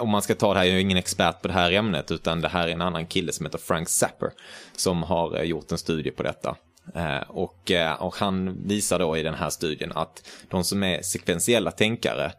om 0.00 0.10
man 0.10 0.22
ska 0.22 0.34
ta 0.34 0.54
det 0.54 0.58
här, 0.58 0.66
jag 0.66 0.76
är 0.76 0.80
ingen 0.80 0.98
expert 0.98 1.42
på 1.42 1.48
det 1.48 1.54
här 1.54 1.72
ämnet, 1.72 2.10
utan 2.10 2.40
det 2.40 2.48
här 2.48 2.68
är 2.68 2.72
en 2.72 2.82
annan 2.82 3.06
kille 3.06 3.32
som 3.32 3.46
heter 3.46 3.58
Frank 3.58 3.88
Zapper 3.88 4.30
som 4.76 5.02
har 5.02 5.42
gjort 5.42 5.72
en 5.72 5.78
studie 5.78 6.10
på 6.10 6.22
detta. 6.22 6.56
Eh, 6.94 7.30
och, 7.30 7.72
och 7.98 8.14
han 8.14 8.66
visar 8.66 8.98
då 8.98 9.16
i 9.16 9.22
den 9.22 9.34
här 9.34 9.50
studien 9.50 9.92
att 9.94 10.28
de 10.48 10.64
som 10.64 10.82
är 10.82 11.02
sekventiella 11.02 11.70
tänkare 11.70 12.32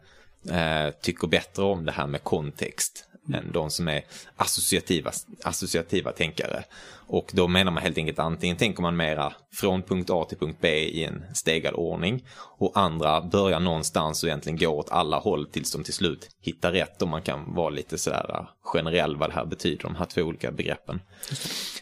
eh, 0.48 0.90
tycker 1.00 1.26
bättre 1.26 1.62
om 1.62 1.84
det 1.84 1.92
här 1.92 2.06
med 2.06 2.24
kontext 2.24 3.04
än 3.34 3.52
de 3.52 3.70
som 3.70 3.88
är 3.88 4.04
associativa, 4.36 5.12
associativa 5.44 6.12
tänkare. 6.12 6.64
Och 7.12 7.30
då 7.32 7.48
menar 7.48 7.72
man 7.72 7.82
helt 7.82 7.98
enkelt 7.98 8.18
antingen 8.18 8.56
tänker 8.56 8.82
man 8.82 8.96
mera 8.96 9.32
från 9.52 9.82
punkt 9.82 10.10
A 10.10 10.24
till 10.28 10.38
punkt 10.38 10.58
B 10.60 10.68
i 10.68 11.04
en 11.04 11.24
stegad 11.34 11.74
ordning 11.74 12.24
och 12.58 12.72
andra 12.74 13.20
börjar 13.20 13.60
någonstans 13.60 14.22
och 14.22 14.28
egentligen 14.28 14.58
går 14.58 14.68
åt 14.68 14.90
alla 14.90 15.18
håll 15.18 15.46
tills 15.46 15.72
de 15.72 15.84
till 15.84 15.94
slut 15.94 16.28
hittar 16.40 16.72
rätt 16.72 17.02
och 17.02 17.08
man 17.08 17.22
kan 17.22 17.54
vara 17.54 17.70
lite 17.70 17.98
sådär 17.98 18.26
äh, 18.28 18.48
generell 18.62 19.16
vad 19.16 19.30
det 19.30 19.34
här 19.34 19.44
betyder, 19.44 19.82
de 19.82 19.96
här 19.96 20.06
två 20.06 20.22
olika 20.22 20.52
begreppen. 20.52 21.00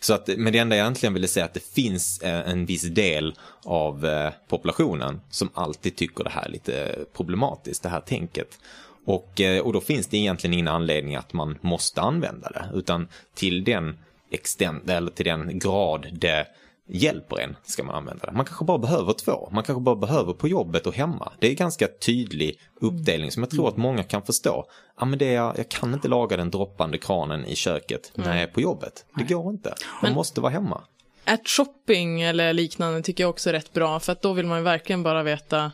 Så 0.00 0.14
att, 0.14 0.28
men 0.36 0.52
det 0.52 0.58
enda 0.58 0.76
jag 0.76 0.84
egentligen 0.84 1.14
ville 1.14 1.28
säga 1.28 1.46
att 1.46 1.54
det 1.54 1.72
finns 1.72 2.20
eh, 2.22 2.50
en 2.50 2.66
viss 2.66 2.82
del 2.82 3.34
av 3.64 4.06
eh, 4.06 4.32
populationen 4.48 5.20
som 5.30 5.48
alltid 5.54 5.96
tycker 5.96 6.24
det 6.24 6.30
här 6.30 6.44
är 6.44 6.50
lite 6.50 6.98
problematiskt, 7.16 7.82
det 7.82 7.88
här 7.88 8.00
tänket. 8.00 8.58
Och, 9.04 9.40
och 9.62 9.72
då 9.72 9.80
finns 9.80 10.06
det 10.06 10.16
egentligen 10.16 10.54
ingen 10.54 10.68
anledning 10.68 11.16
att 11.16 11.32
man 11.32 11.58
måste 11.60 12.00
använda 12.00 12.48
det, 12.48 12.68
utan 12.74 13.08
till 13.34 13.64
den 13.64 13.98
extent, 14.30 14.90
eller 14.90 15.10
till 15.10 15.24
den 15.24 15.58
grad 15.58 16.06
det 16.12 16.46
hjälper 16.88 17.40
en 17.40 17.56
ska 17.64 17.82
man 17.82 17.94
använda 17.94 18.26
det. 18.26 18.32
Man 18.32 18.44
kanske 18.44 18.64
bara 18.64 18.78
behöver 18.78 19.12
två, 19.12 19.48
man 19.52 19.64
kanske 19.64 19.80
bara 19.80 19.96
behöver 19.96 20.32
på 20.32 20.48
jobbet 20.48 20.86
och 20.86 20.94
hemma. 20.94 21.32
Det 21.38 21.50
är 21.50 21.54
ganska 21.54 21.88
tydlig 22.06 22.60
uppdelning 22.80 23.30
som 23.30 23.42
jag 23.42 23.50
tror 23.50 23.68
att 23.68 23.76
många 23.76 24.02
kan 24.02 24.22
förstå. 24.22 24.64
Ja, 25.00 25.04
men 25.04 25.18
det 25.18 25.34
är, 25.34 25.54
jag 25.56 25.68
kan 25.68 25.94
inte 25.94 26.08
laga 26.08 26.36
den 26.36 26.50
droppande 26.50 26.98
kranen 26.98 27.44
i 27.44 27.56
köket 27.56 28.12
när 28.14 28.34
jag 28.34 28.42
är 28.42 28.46
på 28.46 28.60
jobbet. 28.60 29.04
Det 29.14 29.34
går 29.34 29.50
inte. 29.50 29.74
Man 30.02 30.12
måste 30.12 30.40
vara 30.40 30.52
hemma. 30.52 30.82
At 31.24 31.48
shopping 31.48 32.22
eller 32.22 32.52
liknande 32.52 33.02
tycker 33.02 33.24
jag 33.24 33.30
också 33.30 33.48
är 33.48 33.52
rätt 33.52 33.72
bra. 33.72 34.00
För 34.00 34.12
att 34.12 34.22
då 34.22 34.32
vill 34.32 34.46
man 34.46 34.58
ju 34.58 34.64
verkligen 34.64 35.02
bara 35.02 35.22
veta 35.22 35.72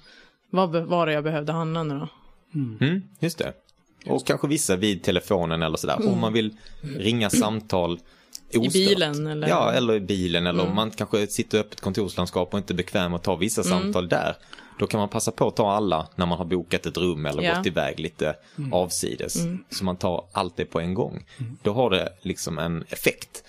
vad 0.51 0.71
var 0.71 1.07
det 1.07 1.13
jag 1.13 1.25
behövde 1.25 1.53
handla 1.53 1.83
nu 1.83 1.99
då. 1.99 2.09
Mm, 2.55 3.03
just 3.19 3.39
det. 3.39 3.53
Och 4.07 4.27
kanske 4.27 4.49
vissa 4.49 4.77
vid 4.77 5.03
telefonen 5.03 5.63
eller 5.63 5.77
sådär. 5.77 6.09
Om 6.09 6.21
man 6.21 6.33
vill 6.33 6.57
ringa 6.81 7.31
samtal 7.31 7.99
ostört. 8.59 8.73
bilen, 8.73 9.27
eller? 9.27 9.49
Ja, 9.49 9.73
eller 9.73 9.95
i 9.95 10.01
bilen. 10.01 10.47
Eller 10.47 10.67
om 10.67 10.75
man 10.75 10.91
kanske 10.91 11.27
sitter 11.27 11.59
i 11.59 11.61
öppet 11.61 11.81
kontorslandskap 11.81 12.53
och 12.55 12.59
inte 12.59 12.73
är 12.73 12.77
bekväm 12.77 13.15
att 13.15 13.23
ta 13.23 13.37
vissa 13.37 13.63
samtal 13.63 14.09
där. 14.09 14.37
Då 14.79 14.87
kan 14.87 15.01
man 15.01 15.09
passa 15.09 15.31
på 15.31 15.49
att 15.49 15.57
ta 15.57 15.73
alla 15.73 16.09
när 16.17 16.27
man 16.27 16.39
har 16.39 16.45
bokat 16.45 16.87
ett 16.87 16.97
rum 16.97 17.27
eller 17.27 17.43
Ja. 17.43 17.57
gått 17.57 17.67
iväg 17.67 18.01
lite 18.01 18.35
avsides. 18.73 19.37
Så 19.71 19.85
man 19.85 19.97
tar 19.97 20.25
allt 20.33 20.57
det 20.57 20.65
på 20.65 20.81
en 20.81 20.95
gång. 20.95 21.25
Då 21.63 21.73
har 21.73 21.91
det 21.91 22.09
liksom 22.23 22.59
en 22.59 22.85
effekt. 22.89 23.45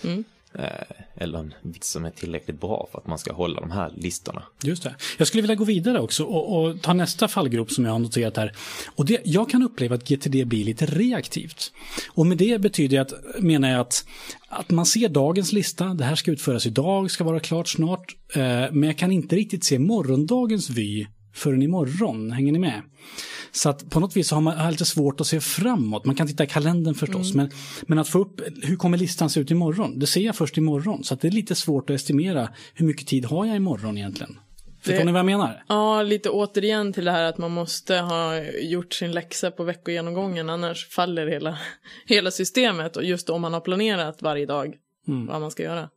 Eh, 0.59 1.23
eller 1.23 1.39
en 1.39 1.53
vits 1.61 1.89
som 1.89 2.05
är 2.05 2.09
tillräckligt 2.09 2.61
bra 2.61 2.87
för 2.91 2.99
att 2.99 3.07
man 3.07 3.17
ska 3.17 3.33
hålla 3.33 3.61
de 3.61 3.71
här 3.71 3.91
listorna. 3.95 4.43
Just 4.63 4.83
det. 4.83 4.95
Jag 5.17 5.27
skulle 5.27 5.41
vilja 5.41 5.55
gå 5.55 5.63
vidare 5.63 5.99
också 5.99 6.23
och, 6.23 6.65
och 6.65 6.81
ta 6.81 6.93
nästa 6.93 7.27
fallgrop 7.27 7.71
som 7.71 7.85
jag 7.85 7.91
har 7.91 7.99
noterat 7.99 8.37
här. 8.37 8.51
Och 8.95 9.05
det, 9.05 9.21
jag 9.25 9.49
kan 9.49 9.63
uppleva 9.63 9.95
att 9.95 10.07
GTD 10.07 10.45
blir 10.45 10.65
lite 10.65 10.85
reaktivt. 10.85 11.71
Och 12.11 12.25
med 12.25 12.37
det 12.37 12.61
betyder 12.61 12.97
jag 12.97 13.05
att, 13.05 13.43
menar 13.43 13.69
jag 13.69 13.79
att, 13.79 14.05
att 14.47 14.69
man 14.69 14.85
ser 14.85 15.09
dagens 15.09 15.51
lista, 15.51 15.85
det 15.85 16.03
här 16.03 16.15
ska 16.15 16.31
utföras 16.31 16.65
idag, 16.65 17.11
ska 17.11 17.23
vara 17.23 17.39
klart 17.39 17.67
snart. 17.67 18.15
Eh, 18.33 18.41
men 18.71 18.83
jag 18.83 18.97
kan 18.97 19.11
inte 19.11 19.35
riktigt 19.35 19.63
se 19.63 19.79
morgondagens 19.79 20.69
vy 20.69 21.07
förrän 21.33 21.61
imorgon. 21.61 22.31
Hänger 22.31 22.51
ni 22.51 22.59
med? 22.59 22.81
Så 23.55 23.69
att 23.69 23.89
på 23.89 23.99
något 23.99 24.17
vis 24.17 24.31
har 24.31 24.41
man 24.41 24.71
lite 24.71 24.85
svårt 24.85 25.21
att 25.21 25.27
se 25.27 25.41
framåt. 25.41 26.05
Man 26.05 26.15
kan 26.15 26.27
titta 26.27 26.43
i 26.43 26.47
kalendern 26.47 26.95
förstås, 26.95 27.33
men, 27.33 27.51
men 27.87 27.99
att 27.99 28.09
få 28.09 28.19
upp, 28.19 28.41
hur 28.63 28.75
kommer 28.75 28.97
listan 28.97 29.29
se 29.29 29.39
ut 29.39 29.51
imorgon? 29.51 29.99
Det 29.99 30.07
ser 30.07 30.21
jag 30.21 30.35
först 30.35 30.57
imorgon, 30.57 31.03
så 31.03 31.13
att 31.13 31.21
det 31.21 31.27
är 31.27 31.31
lite 31.31 31.55
svårt 31.55 31.89
att 31.89 31.95
estimera 31.95 32.49
hur 32.73 32.85
mycket 32.85 33.07
tid 33.07 33.25
har 33.25 33.45
jag 33.45 33.55
imorgon 33.55 33.97
egentligen. 33.97 34.39
Förstår 34.81 35.03
ni 35.03 35.11
vad 35.11 35.19
jag 35.19 35.25
menar? 35.25 35.63
Ja, 35.67 36.03
lite 36.03 36.29
återigen 36.29 36.93
till 36.93 37.05
det 37.05 37.11
här 37.11 37.23
att 37.23 37.37
man 37.37 37.51
måste 37.51 37.95
ha 37.95 38.41
gjort 38.43 38.93
sin 38.93 39.11
läxa 39.11 39.51
på 39.51 39.63
veckogenomgången, 39.63 40.49
annars 40.49 40.89
faller 40.89 41.27
hela, 41.27 41.57
hela 42.05 42.31
systemet. 42.31 42.97
Och 42.97 43.03
just 43.03 43.29
om 43.29 43.41
man 43.41 43.53
har 43.53 43.61
planerat 43.61 44.21
varje 44.21 44.45
dag 44.45 44.75
vad 45.05 45.41
man 45.41 45.51
ska 45.51 45.63
göra. 45.63 45.89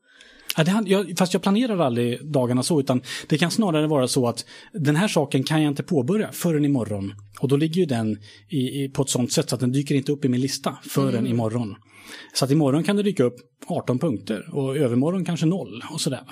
Ja, 0.59 0.65
det, 0.65 0.91
jag, 0.91 1.19
fast 1.19 1.33
jag 1.33 1.43
planerar 1.43 1.79
aldrig 1.79 2.33
dagarna 2.33 2.63
så, 2.63 2.81
utan 2.81 3.03
det 3.29 3.39
kan 3.39 3.51
snarare 3.51 3.87
vara 3.87 4.09
så 4.09 4.29
att 4.29 4.45
den 4.73 4.97
här 4.97 5.09
saken 5.09 5.45
kan 5.45 5.63
jag 5.63 5.71
inte 5.71 5.83
påbörja 5.83 6.33
förrän 6.33 6.65
imorgon. 6.65 7.15
Och 7.41 7.49
då 7.49 7.57
ligger 7.57 7.81
ju 7.81 7.87
den 7.87 8.19
i, 8.49 8.85
i, 8.85 8.89
på 8.89 9.03
ett 9.03 9.09
sånt 9.09 9.33
sätt 9.33 9.49
så 9.49 9.55
att 9.55 9.61
den 9.61 9.73
dyker 9.73 9.95
inte 9.95 10.13
upp 10.13 10.25
i 10.25 10.29
min 10.29 10.41
lista 10.41 10.77
förrän 10.83 11.27
imorgon. 11.27 11.75
Så 12.35 12.45
att 12.45 12.51
imorgon 12.51 12.85
kan 12.85 12.97
det 12.97 13.03
dyka 13.03 13.25
upp 13.25 13.37
18 13.67 13.99
punkter 13.99 14.55
och 14.55 14.77
övermorgon 14.77 15.25
kanske 15.25 15.47
noll 15.47 15.85
och 15.91 16.01
sådär. 16.01 16.23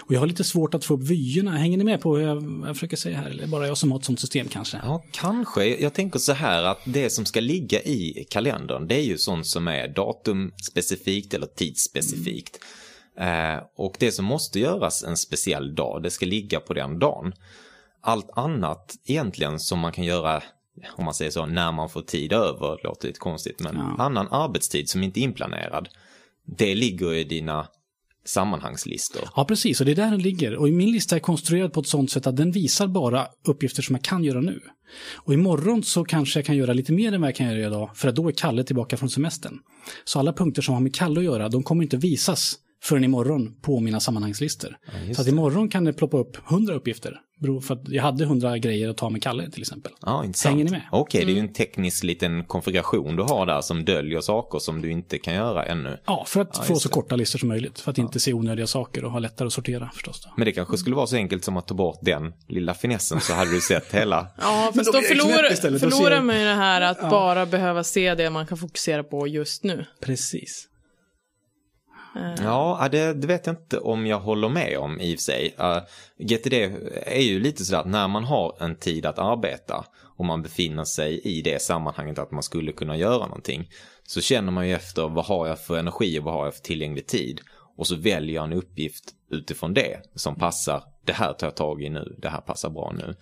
Och 0.00 0.14
jag 0.14 0.20
har 0.20 0.26
lite 0.26 0.44
svårt 0.44 0.74
att 0.74 0.84
få 0.84 0.94
upp 0.94 1.02
vyerna. 1.02 1.50
Hänger 1.50 1.78
ni 1.78 1.84
med 1.84 2.00
på 2.00 2.16
hur 2.16 2.26
jag, 2.26 2.62
jag 2.66 2.76
försöker 2.76 2.96
säga 2.96 3.16
här? 3.16 3.30
Eller 3.30 3.46
bara 3.46 3.66
jag 3.66 3.78
som 3.78 3.92
har 3.92 3.98
ett 3.98 4.04
sånt 4.04 4.20
system 4.20 4.48
kanske? 4.48 4.80
Ja, 4.82 5.04
kanske. 5.10 5.64
Jag 5.64 5.94
tänker 5.94 6.18
så 6.18 6.32
här 6.32 6.62
att 6.62 6.80
det 6.84 7.10
som 7.10 7.24
ska 7.24 7.40
ligga 7.40 7.82
i 7.82 8.26
kalendern, 8.30 8.86
det 8.88 8.94
är 8.94 9.04
ju 9.04 9.18
sånt 9.18 9.46
som 9.46 9.68
är 9.68 9.88
datumspecifikt 9.88 11.34
eller 11.34 11.46
tidsspecifikt. 11.46 12.58
Eh, 13.18 13.62
och 13.76 13.96
det 13.98 14.12
som 14.12 14.24
måste 14.24 14.60
göras 14.60 15.04
en 15.04 15.16
speciell 15.16 15.74
dag, 15.74 16.02
det 16.02 16.10
ska 16.10 16.26
ligga 16.26 16.60
på 16.60 16.74
den 16.74 16.98
dagen. 16.98 17.32
Allt 18.00 18.30
annat 18.30 18.94
egentligen 19.04 19.60
som 19.60 19.78
man 19.78 19.92
kan 19.92 20.04
göra, 20.04 20.42
om 20.96 21.04
man 21.04 21.14
säger 21.14 21.30
så, 21.30 21.46
när 21.46 21.72
man 21.72 21.88
får 21.88 22.02
tid 22.02 22.32
över, 22.32 22.80
låter 22.84 23.08
lite 23.08 23.20
konstigt, 23.20 23.60
men 23.60 23.76
annan 23.98 24.28
arbetstid 24.30 24.88
som 24.88 25.02
inte 25.02 25.20
är 25.20 25.22
inplanerad, 25.22 25.88
det 26.44 26.74
ligger 26.74 27.14
i 27.14 27.24
dina 27.24 27.66
sammanhangslistor. 28.24 29.22
Ja, 29.36 29.44
precis. 29.44 29.80
Och 29.80 29.86
det 29.86 29.92
är 29.92 29.96
där 29.96 30.10
den 30.10 30.22
ligger. 30.22 30.56
Och 30.56 30.68
min 30.68 30.92
lista 30.92 31.16
är 31.16 31.20
konstruerad 31.20 31.72
på 31.72 31.80
ett 31.80 31.86
sånt 31.86 32.10
sätt 32.10 32.26
att 32.26 32.36
den 32.36 32.52
visar 32.52 32.86
bara 32.86 33.26
uppgifter 33.44 33.82
som 33.82 33.94
jag 33.94 34.02
kan 34.04 34.24
göra 34.24 34.40
nu. 34.40 34.60
Och 35.14 35.34
imorgon 35.34 35.82
så 35.82 36.04
kanske 36.04 36.38
jag 36.38 36.46
kan 36.46 36.56
göra 36.56 36.72
lite 36.72 36.92
mer 36.92 37.12
än 37.12 37.20
vad 37.20 37.28
jag 37.28 37.36
kan 37.36 37.46
göra 37.46 37.66
idag, 37.66 37.90
för 37.94 38.08
att 38.08 38.14
då 38.14 38.28
är 38.28 38.32
Kalle 38.32 38.64
tillbaka 38.64 38.96
från 38.96 39.10
semestern. 39.10 39.58
Så 40.04 40.18
alla 40.18 40.32
punkter 40.32 40.62
som 40.62 40.74
har 40.74 40.80
med 40.80 40.94
Kalle 40.94 41.20
att 41.20 41.24
göra, 41.24 41.48
de 41.48 41.62
kommer 41.62 41.82
inte 41.82 41.96
visas 41.96 42.58
förrän 42.82 43.04
imorgon 43.04 43.54
på 43.62 43.80
mina 43.80 44.00
sammanhangslistor. 44.00 44.76
just 45.04 45.16
så 45.16 45.22
att 45.22 45.28
imorgon 45.28 45.68
kan 45.68 45.84
det 45.84 45.92
ploppa 45.92 46.16
upp 46.16 46.36
100 46.50 46.74
uppgifter. 46.74 47.20
För 47.62 47.74
att 47.74 47.88
jag 47.88 48.02
hade 48.02 48.24
100 48.24 48.58
grejer 48.58 48.88
att 48.88 48.96
ta 48.96 49.10
med 49.10 49.22
Kalle 49.22 49.50
till 49.50 49.60
exempel. 49.62 49.92
Ja, 50.02 50.24
intressant. 50.24 50.52
Hänger 50.52 50.64
ni 50.64 50.70
med? 50.70 50.82
Okej, 50.92 51.24
det 51.24 51.32
är 51.32 51.34
ju 51.34 51.40
en 51.40 51.52
teknisk 51.52 52.04
liten 52.04 52.44
konfiguration 52.44 53.16
du 53.16 53.22
har 53.22 53.46
där 53.46 53.60
som 53.60 53.84
döljer 53.84 54.20
saker 54.20 54.58
som 54.58 54.82
du 54.82 54.90
inte 54.90 55.18
kan 55.18 55.34
göra 55.34 55.64
ännu. 55.64 55.98
Ja, 56.06 56.24
för 56.28 56.40
att 56.40 56.48
Ja, 56.58 56.62
få 56.62 56.76
så 56.76 56.88
det. 56.88 56.92
korta 56.92 57.16
listor 57.16 57.38
som 57.38 57.48
möjligt. 57.48 57.80
För 57.80 57.90
att 57.90 57.98
inte 57.98 58.20
se 58.20 58.32
onödiga 58.32 58.66
saker 58.66 59.04
och 59.04 59.10
ha 59.12 59.18
lättare 59.18 59.46
att 59.46 59.52
sortera 59.52 59.90
förstås. 59.94 60.20
Då. 60.24 60.30
Men 60.36 60.44
det 60.44 60.52
kanske 60.52 60.76
skulle 60.78 60.96
vara 60.96 61.06
så 61.06 61.16
enkelt 61.16 61.44
som 61.44 61.56
att 61.56 61.66
ta 61.66 61.74
bort 61.74 61.98
den 62.02 62.32
lilla 62.48 62.74
finessen 62.74 63.20
så 63.20 63.32
hade 63.34 63.50
du 63.50 63.60
sett 63.60 63.94
hela... 63.94 64.26
Ja, 64.40 64.72
fast 64.76 64.92
då 64.92 65.00
förlorar, 65.00 65.78
förlorar 65.78 66.22
man 66.22 66.38
ju 66.38 66.44
det 66.44 66.54
här 66.54 66.80
att 66.80 67.10
bara 67.10 67.46
behöva 67.46 67.84
se 67.84 68.14
det 68.14 68.30
man 68.30 68.46
kan 68.46 68.58
fokusera 68.58 69.04
på 69.04 69.26
just 69.26 69.64
nu. 69.64 69.86
Precis. 70.00 70.68
Ja, 72.42 72.88
det, 72.92 73.14
det 73.14 73.26
vet 73.26 73.46
jag 73.46 73.56
inte 73.56 73.78
om 73.78 74.06
jag 74.06 74.20
håller 74.20 74.48
med 74.48 74.78
om 74.78 75.00
i 75.00 75.14
och 75.14 75.18
för 75.18 75.22
sig. 75.22 75.56
Uh, 75.60 75.78
GTD 76.18 76.54
är 77.06 77.22
ju 77.22 77.40
lite 77.40 77.64
sådär 77.64 77.80
att 77.80 77.86
när 77.86 78.08
man 78.08 78.24
har 78.24 78.56
en 78.60 78.76
tid 78.76 79.06
att 79.06 79.18
arbeta 79.18 79.84
och 80.16 80.24
man 80.24 80.42
befinner 80.42 80.84
sig 80.84 81.18
i 81.18 81.42
det 81.42 81.62
sammanhanget 81.62 82.18
att 82.18 82.30
man 82.30 82.42
skulle 82.42 82.72
kunna 82.72 82.96
göra 82.96 83.26
någonting 83.26 83.68
så 84.06 84.20
känner 84.20 84.52
man 84.52 84.68
ju 84.68 84.74
efter 84.74 85.08
vad 85.08 85.24
har 85.24 85.46
jag 85.46 85.60
för 85.60 85.78
energi 85.78 86.18
och 86.18 86.24
vad 86.24 86.34
har 86.34 86.44
jag 86.44 86.54
för 86.54 86.62
tillgänglig 86.62 87.06
tid 87.06 87.40
och 87.76 87.86
så 87.86 87.96
väljer 87.96 88.34
jag 88.34 88.44
en 88.44 88.52
uppgift 88.52 89.04
utifrån 89.30 89.74
det 89.74 90.00
som 90.14 90.34
passar. 90.34 90.82
Det 91.04 91.12
här 91.12 91.32
tar 91.32 91.46
jag 91.46 91.56
tag 91.56 91.82
i 91.82 91.88
nu, 91.88 92.16
det 92.18 92.28
här 92.28 92.40
passar 92.40 92.70
bra 92.70 92.94
nu. 92.96 93.14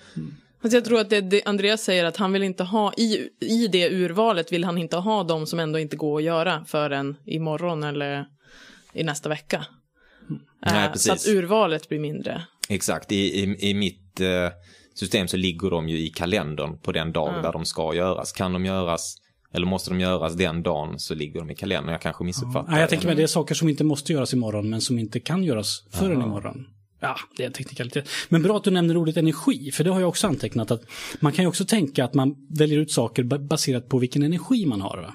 Fast 0.63 0.75
jag 0.75 0.85
tror 0.85 1.01
att 1.01 1.11
det, 1.11 1.21
det 1.21 1.43
Andreas 1.45 1.83
säger 1.83 2.05
att 2.05 2.17
han 2.17 2.33
vill 2.33 2.43
inte 2.43 2.65
ha, 2.65 2.93
i, 2.97 3.29
i 3.41 3.69
det 3.69 3.91
urvalet 3.91 4.53
vill 4.53 4.65
han 4.65 4.79
inte 4.79 4.97
ha 4.97 5.25
de 5.25 5.47
som 5.47 5.61
ändå 5.61 5.79
inte 5.79 5.97
går 5.97 6.19
att 6.19 6.25
göra 6.25 6.65
förrän 6.65 7.17
imorgon 7.25 7.83
eller 7.83 8.27
i 8.95 9.03
nästa 9.05 9.29
vecka. 9.29 9.67
Nej, 10.67 10.85
Eh, 10.87 10.93
precis. 10.93 11.07
Så 11.07 11.13
att 11.13 11.37
urvalet 11.37 11.89
blir 11.89 11.99
mindre. 11.99 12.43
Exakt, 12.69 13.13
i, 13.13 13.17
i, 13.17 13.71
i 13.71 13.75
mitt 13.75 14.21
eh, 14.21 14.29
system 14.95 15.29
så 15.29 15.37
ligger 15.37 15.71
de 15.71 15.89
ju 15.89 15.99
i 15.99 16.09
kalendern 16.09 16.79
på 16.79 16.93
den 16.93 17.13
dag 17.13 17.43
där 17.43 17.53
de 17.53 17.65
ska 17.65 17.95
göras. 17.95 18.33
Kan 18.33 18.53
de 18.53 18.65
göras, 18.65 19.17
eller 19.55 19.67
måste 19.67 19.91
de 19.91 20.01
göras 20.01 20.35
den 20.35 20.63
dagen 20.63 20.99
så 20.99 21.15
ligger 21.15 21.41
de 21.41 21.51
i 21.51 21.55
kalendern. 21.55 21.93
Jag 21.93 22.01
kanske 22.03 22.25
missuppfattar. 22.25 22.71
Nej, 22.71 22.81
jag 22.81 22.91
tänker 22.91 23.07
mig 23.07 23.17
det 23.17 23.23
är 23.23 23.27
saker 23.27 23.55
som 23.55 23.69
inte 23.69 23.85
måste 23.85 24.13
göras 24.13 24.33
imorgon 24.35 24.71
men 24.71 24.81
som 24.81 24.99
inte 24.99 25.21
kan 25.21 25.45
göras 25.45 25.85
förrän 25.91 26.23
imorgon. 26.23 26.67
Ja, 27.03 27.17
det 27.37 27.43
är 27.43 27.47
en 27.47 27.53
teknikalitet. 27.53 28.09
Men 28.29 28.43
bra 28.43 28.57
att 28.57 28.65
du 28.65 28.71
nämner 28.71 28.97
ordet 28.97 29.17
energi, 29.17 29.71
för 29.71 29.85
det 29.85 29.91
har 29.91 30.01
jag 30.01 30.09
också 30.09 30.27
antecknat. 30.27 30.71
att 30.71 30.83
Man 31.21 31.33
kan 31.33 31.43
ju 31.43 31.49
också 31.49 31.65
tänka 31.65 32.05
att 32.05 32.15
man 32.15 32.35
väljer 32.59 32.79
ut 32.79 32.91
saker 32.93 33.23
ba- 33.23 33.39
baserat 33.39 33.89
på 33.89 33.99
vilken 33.99 34.23
energi 34.23 34.67
man 34.67 34.81
har. 34.81 34.97
Va? 35.03 35.15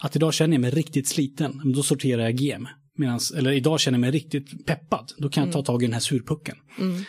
Att 0.00 0.16
idag 0.16 0.34
känner 0.34 0.54
jag 0.54 0.60
mig 0.60 0.70
riktigt 0.70 1.08
sliten, 1.08 1.60
då 1.74 1.82
sorterar 1.82 2.22
jag 2.22 2.32
gem. 2.40 2.68
Medans, 2.96 3.30
eller 3.30 3.52
idag 3.52 3.80
känner 3.80 3.98
jag 3.98 4.00
mig 4.00 4.10
riktigt 4.10 4.66
peppad, 4.66 5.12
då 5.18 5.28
kan 5.28 5.44
jag 5.44 5.52
ta 5.52 5.62
tag 5.62 5.82
i 5.82 5.86
den 5.86 5.92
här 5.92 6.00
surpucken. 6.00 6.56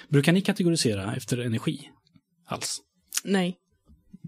Brukar 0.10 0.32
ni 0.32 0.42
kategorisera 0.42 1.16
efter 1.16 1.38
energi? 1.38 1.90
Alls? 2.46 2.82
Nej. 3.24 3.58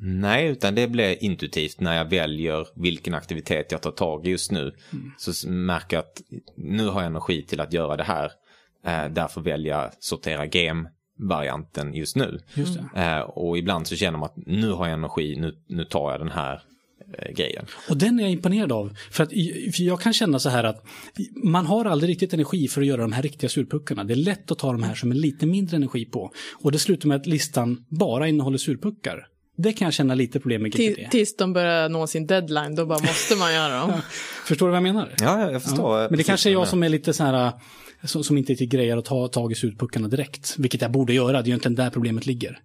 Nej, 0.02 0.48
utan 0.48 0.76
det 0.76 0.88
blir 0.88 1.24
intuitivt 1.24 1.80
när 1.80 1.98
jag 1.98 2.10
väljer 2.10 2.68
vilken 2.76 3.14
aktivitet 3.14 3.72
jag 3.72 3.82
tar 3.82 3.92
tag 3.92 4.28
i 4.28 4.30
just 4.30 4.52
nu. 4.52 4.76
Mm. 4.94 5.12
Så 5.18 5.50
märker 5.50 5.98
jag 5.98 6.04
att 6.04 6.22
nu 6.56 6.88
har 6.88 7.02
jag 7.02 7.08
energi 7.08 7.44
till 7.44 7.60
att 7.60 7.74
göra 7.74 7.96
det 7.96 8.04
här. 8.04 8.32
Eh, 8.86 9.12
därför 9.12 9.42
väljer 9.42 9.74
jag 9.74 9.92
sortera 10.00 10.46
game-varianten 10.46 11.94
just 11.94 12.16
nu. 12.16 12.40
Just 12.54 12.80
det. 12.94 13.02
Eh, 13.02 13.20
och 13.20 13.58
ibland 13.58 13.88
så 13.88 13.96
känner 13.96 14.18
man 14.18 14.30
att 14.30 14.38
nu 14.46 14.72
har 14.72 14.88
jag 14.88 14.94
energi, 14.94 15.36
nu, 15.40 15.58
nu 15.68 15.86
tar 15.86 16.12
jag 16.12 16.20
den 16.22 16.32
här 16.32 16.62
grejen. 17.36 17.66
Och 17.90 17.98
den 17.98 18.20
är 18.20 18.24
jag 18.24 18.32
imponerad 18.32 18.72
av. 18.72 18.98
För 19.12 19.24
att 19.24 19.30
för 19.76 19.82
jag 19.82 20.02
kan 20.02 20.14
känna 20.14 20.40
så 20.40 20.50
här 20.50 20.64
att 20.64 20.86
man 21.44 21.66
har 21.66 21.86
aldrig 21.86 22.10
riktigt 22.10 22.34
energi 22.34 22.68
för 22.68 22.82
att 22.82 22.88
göra 22.88 23.02
de 23.02 23.12
här 23.12 23.22
riktiga 23.22 23.50
surpuckarna. 23.50 24.04
Det 24.04 24.14
är 24.14 24.16
lätt 24.16 24.52
att 24.52 24.60
ta 24.60 24.72
de 24.72 24.84
här 24.84 24.96
som 24.96 25.12
är 25.12 25.16
lite 25.16 25.46
mindre 25.46 25.78
energi 25.78 26.06
på. 26.06 26.32
Och 26.54 26.72
det 26.72 26.80
slutar 26.80 27.08
med 27.08 27.18
att 27.18 27.28
listan 27.28 27.86
bara 27.90 28.28
innehåller 28.28 28.58
surpuckar. 28.58 29.28
Det 29.58 29.74
kan 29.74 29.86
jag 29.86 29.94
känna 29.94 30.16
lite 30.16 30.40
problem 30.40 30.62
med 30.62 30.72
GTD. 30.72 31.08
Tills 31.12 31.36
de 31.36 31.54
börjar 31.54 31.90
nå 31.90 32.08
sin 32.08 32.28
deadline, 32.28 32.76
då 32.76 32.86
bara 32.86 33.00
måste 33.00 33.36
man 33.36 33.54
göra 33.54 33.80
dem. 33.80 33.94
Förstår 34.46 34.66
du 34.66 34.72
vad 34.72 34.78
jag 34.78 34.84
menar? 34.84 35.14
Ja, 35.20 35.42
ja, 35.42 35.52
jag 35.52 35.64
förstår. 35.64 36.10
Men 36.10 36.18
det 36.18 36.24
kanske 36.24 36.50
är 36.50 36.54
jag 36.54 36.68
som 36.68 36.84
är 36.84 36.90
lite 36.90 37.14
så 37.14 37.24
här, 37.24 37.46
äh, 37.46 37.54
som, 38.04 38.24
som 38.24 38.38
inte 38.38 38.52
riktigt 38.52 38.70
grejer 38.70 38.98
att 38.98 39.06
ta 39.06 39.28
tag 39.28 39.52
i 39.52 39.56
surpuckarna 39.56 40.08
direkt. 40.08 40.56
Vilket 40.58 40.82
jag 40.82 40.92
borde 40.92 41.14
göra, 41.14 41.32
det 41.32 41.38
är 41.38 41.44
ju 41.44 41.50
egentligen 41.50 41.76
där 41.76 41.90
problemet 41.90 42.26
ligger. 42.26 42.60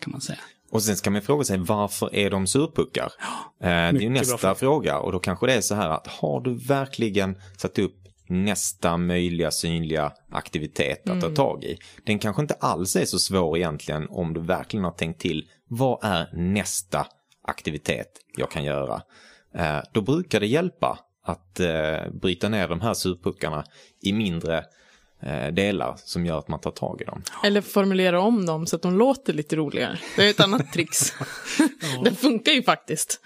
Kan 0.00 0.10
man 0.10 0.20
säga. 0.20 0.38
Och 0.70 0.82
sen 0.82 0.96
ska 0.96 1.10
man 1.10 1.22
fråga 1.22 1.44
sig 1.44 1.58
varför 1.58 2.14
är 2.14 2.30
de 2.30 2.46
surpuckar? 2.46 3.12
Eh, 3.60 3.66
det 3.68 3.68
är 3.68 3.92
ju 3.92 4.10
nästa 4.10 4.54
fråga. 4.54 4.98
och 4.98 5.12
då 5.12 5.18
kanske 5.18 5.46
det 5.46 5.54
är 5.54 5.60
så 5.60 5.74
här 5.74 5.88
att 5.88 6.06
har 6.06 6.40
du 6.40 6.54
verkligen 6.54 7.38
satt 7.56 7.78
upp 7.78 7.94
nästa 8.28 8.96
möjliga 8.96 9.50
synliga 9.50 10.12
aktivitet 10.30 11.08
att 11.08 11.20
ta 11.20 11.30
tag 11.30 11.64
i? 11.64 11.78
Den 12.04 12.18
kanske 12.18 12.42
inte 12.42 12.54
alls 12.54 12.96
är 12.96 13.04
så 13.04 13.18
svår 13.18 13.56
egentligen 13.56 14.08
om 14.10 14.34
du 14.34 14.40
verkligen 14.40 14.84
har 14.84 14.92
tänkt 14.92 15.20
till 15.20 15.48
vad 15.68 15.98
är 16.04 16.30
nästa 16.32 17.06
aktivitet 17.44 18.08
jag 18.36 18.50
kan 18.50 18.64
göra? 18.64 19.02
Eh, 19.54 19.80
då 19.92 20.00
brukar 20.00 20.40
det 20.40 20.46
hjälpa 20.46 20.98
att 21.24 21.60
eh, 21.60 22.10
bryta 22.12 22.48
ner 22.48 22.68
de 22.68 22.80
här 22.80 22.94
surpuckarna 22.94 23.64
i 24.02 24.12
mindre 24.12 24.64
delar 25.52 25.94
som 25.96 26.26
gör 26.26 26.38
att 26.38 26.48
man 26.48 26.60
tar 26.60 26.70
tag 26.70 27.00
i 27.00 27.04
dem. 27.04 27.22
Eller 27.44 27.60
formulera 27.60 28.20
om 28.20 28.46
dem 28.46 28.66
så 28.66 28.76
att 28.76 28.82
de 28.82 28.98
låter 28.98 29.32
lite 29.32 29.56
roligare. 29.56 29.98
Det 30.16 30.26
är 30.26 30.30
ett 30.30 30.40
annat 30.40 30.72
trix. 30.72 31.12
det 32.04 32.14
funkar 32.14 32.52
ju 32.52 32.62
faktiskt. 32.62 33.20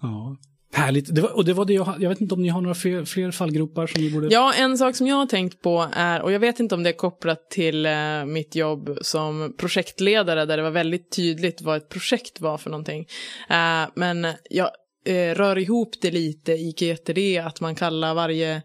Ja. 0.00 0.36
Härligt. 0.72 1.14
Det 1.14 1.20
var, 1.20 1.36
och 1.36 1.44
det 1.44 1.52
var 1.52 1.64
det 1.64 1.72
jag, 1.72 1.94
jag 1.98 2.08
vet 2.08 2.20
inte 2.20 2.34
om 2.34 2.42
ni 2.42 2.48
har 2.48 2.60
några 2.60 2.74
fler, 2.74 3.04
fler 3.04 3.30
fallgropar 3.30 3.86
som 3.86 4.02
ni 4.02 4.10
borde... 4.10 4.28
Ja, 4.30 4.52
en 4.54 4.78
sak 4.78 4.96
som 4.96 5.06
jag 5.06 5.16
har 5.16 5.26
tänkt 5.26 5.62
på 5.62 5.88
är, 5.92 6.22
och 6.22 6.32
jag 6.32 6.40
vet 6.40 6.60
inte 6.60 6.74
om 6.74 6.82
det 6.82 6.90
är 6.90 6.96
kopplat 6.96 7.50
till 7.50 7.86
eh, 7.86 8.24
mitt 8.26 8.54
jobb 8.54 8.98
som 9.02 9.54
projektledare, 9.58 10.44
där 10.44 10.56
det 10.56 10.62
var 10.62 10.70
väldigt 10.70 11.10
tydligt 11.10 11.62
vad 11.62 11.76
ett 11.76 11.88
projekt 11.88 12.40
var 12.40 12.58
för 12.58 12.70
någonting. 12.70 13.06
Eh, 13.50 13.88
men 13.94 14.26
jag 14.50 14.70
eh, 15.06 15.34
rör 15.34 15.58
ihop 15.58 15.94
det 16.00 16.10
lite 16.10 16.52
i 16.52 16.72
GTD, 16.72 17.38
att 17.46 17.60
man 17.60 17.74
kallar 17.74 18.14
varje 18.14 18.62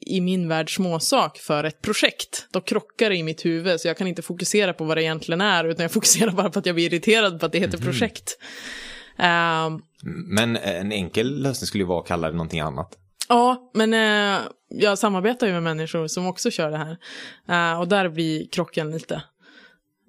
i 0.00 0.20
min 0.20 0.48
värld 0.48 0.74
småsak 0.74 1.38
för 1.38 1.64
ett 1.64 1.82
projekt. 1.82 2.46
Då 2.52 2.60
krockar 2.60 3.10
det 3.10 3.16
i 3.16 3.22
mitt 3.22 3.44
huvud 3.44 3.80
så 3.80 3.88
jag 3.88 3.96
kan 3.96 4.06
inte 4.06 4.22
fokusera 4.22 4.72
på 4.72 4.84
vad 4.84 4.96
det 4.96 5.02
egentligen 5.02 5.40
är 5.40 5.64
utan 5.64 5.82
jag 5.82 5.92
fokuserar 5.98 6.30
bara 6.30 6.50
på 6.50 6.58
att 6.58 6.66
jag 6.66 6.74
blir 6.74 6.86
irriterad 6.86 7.40
på 7.40 7.46
att 7.46 7.52
det 7.52 7.58
heter 7.58 7.78
projekt. 7.78 8.38
Ehm, 9.18 9.80
Men 10.28 10.56
en 10.56 10.92
enkel 10.92 11.42
lösning 11.42 11.66
skulle 11.66 11.82
ju 11.84 11.88
vara 11.88 12.00
att 12.00 12.08
kalla 12.08 12.30
det 12.30 12.36
någonting 12.36 12.60
annat. 12.60 12.98
Ja, 13.28 13.70
men 13.74 13.94
eh, 13.94 14.40
jag 14.68 14.98
samarbetar 14.98 15.46
ju 15.46 15.52
med 15.52 15.62
människor 15.62 16.06
som 16.06 16.26
också 16.26 16.50
kör 16.50 16.70
det 16.70 16.76
här. 16.76 16.98
Eh, 17.72 17.80
och 17.80 17.88
där 17.88 18.08
blir 18.08 18.48
krocken 18.48 18.90
lite. 18.90 19.22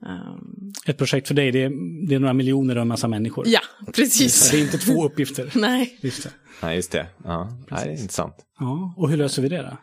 Um, 0.01 0.71
Ett 0.85 0.97
projekt 0.97 1.27
för 1.27 1.35
dig, 1.35 1.51
det 1.51 1.63
är, 1.63 1.69
det 2.07 2.15
är 2.15 2.19
några 2.19 2.33
miljoner 2.33 2.75
och 2.75 2.81
en 2.81 2.87
massa 2.87 3.07
människor. 3.07 3.47
ja, 3.47 3.59
precis. 3.93 4.51
Det 4.51 4.57
är 4.57 4.61
inte 4.61 4.77
två 4.77 5.05
uppgifter. 5.05 5.51
Nej. 5.55 5.97
Just 6.01 6.23
det. 6.23 6.29
Ja, 6.61 6.73
just 6.73 6.91
det. 6.91 7.07
Ja, 7.23 7.49
Nej, 7.71 7.81
det 7.85 7.89
är 7.89 8.01
intressant. 8.01 8.35
Ja, 8.59 8.93
och 8.97 9.09
hur 9.09 9.17
löser 9.17 9.41
vi 9.41 9.49
det 9.49 9.61
då? 9.61 9.77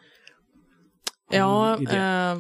Ja, 1.31 1.79
eh, 1.91 2.39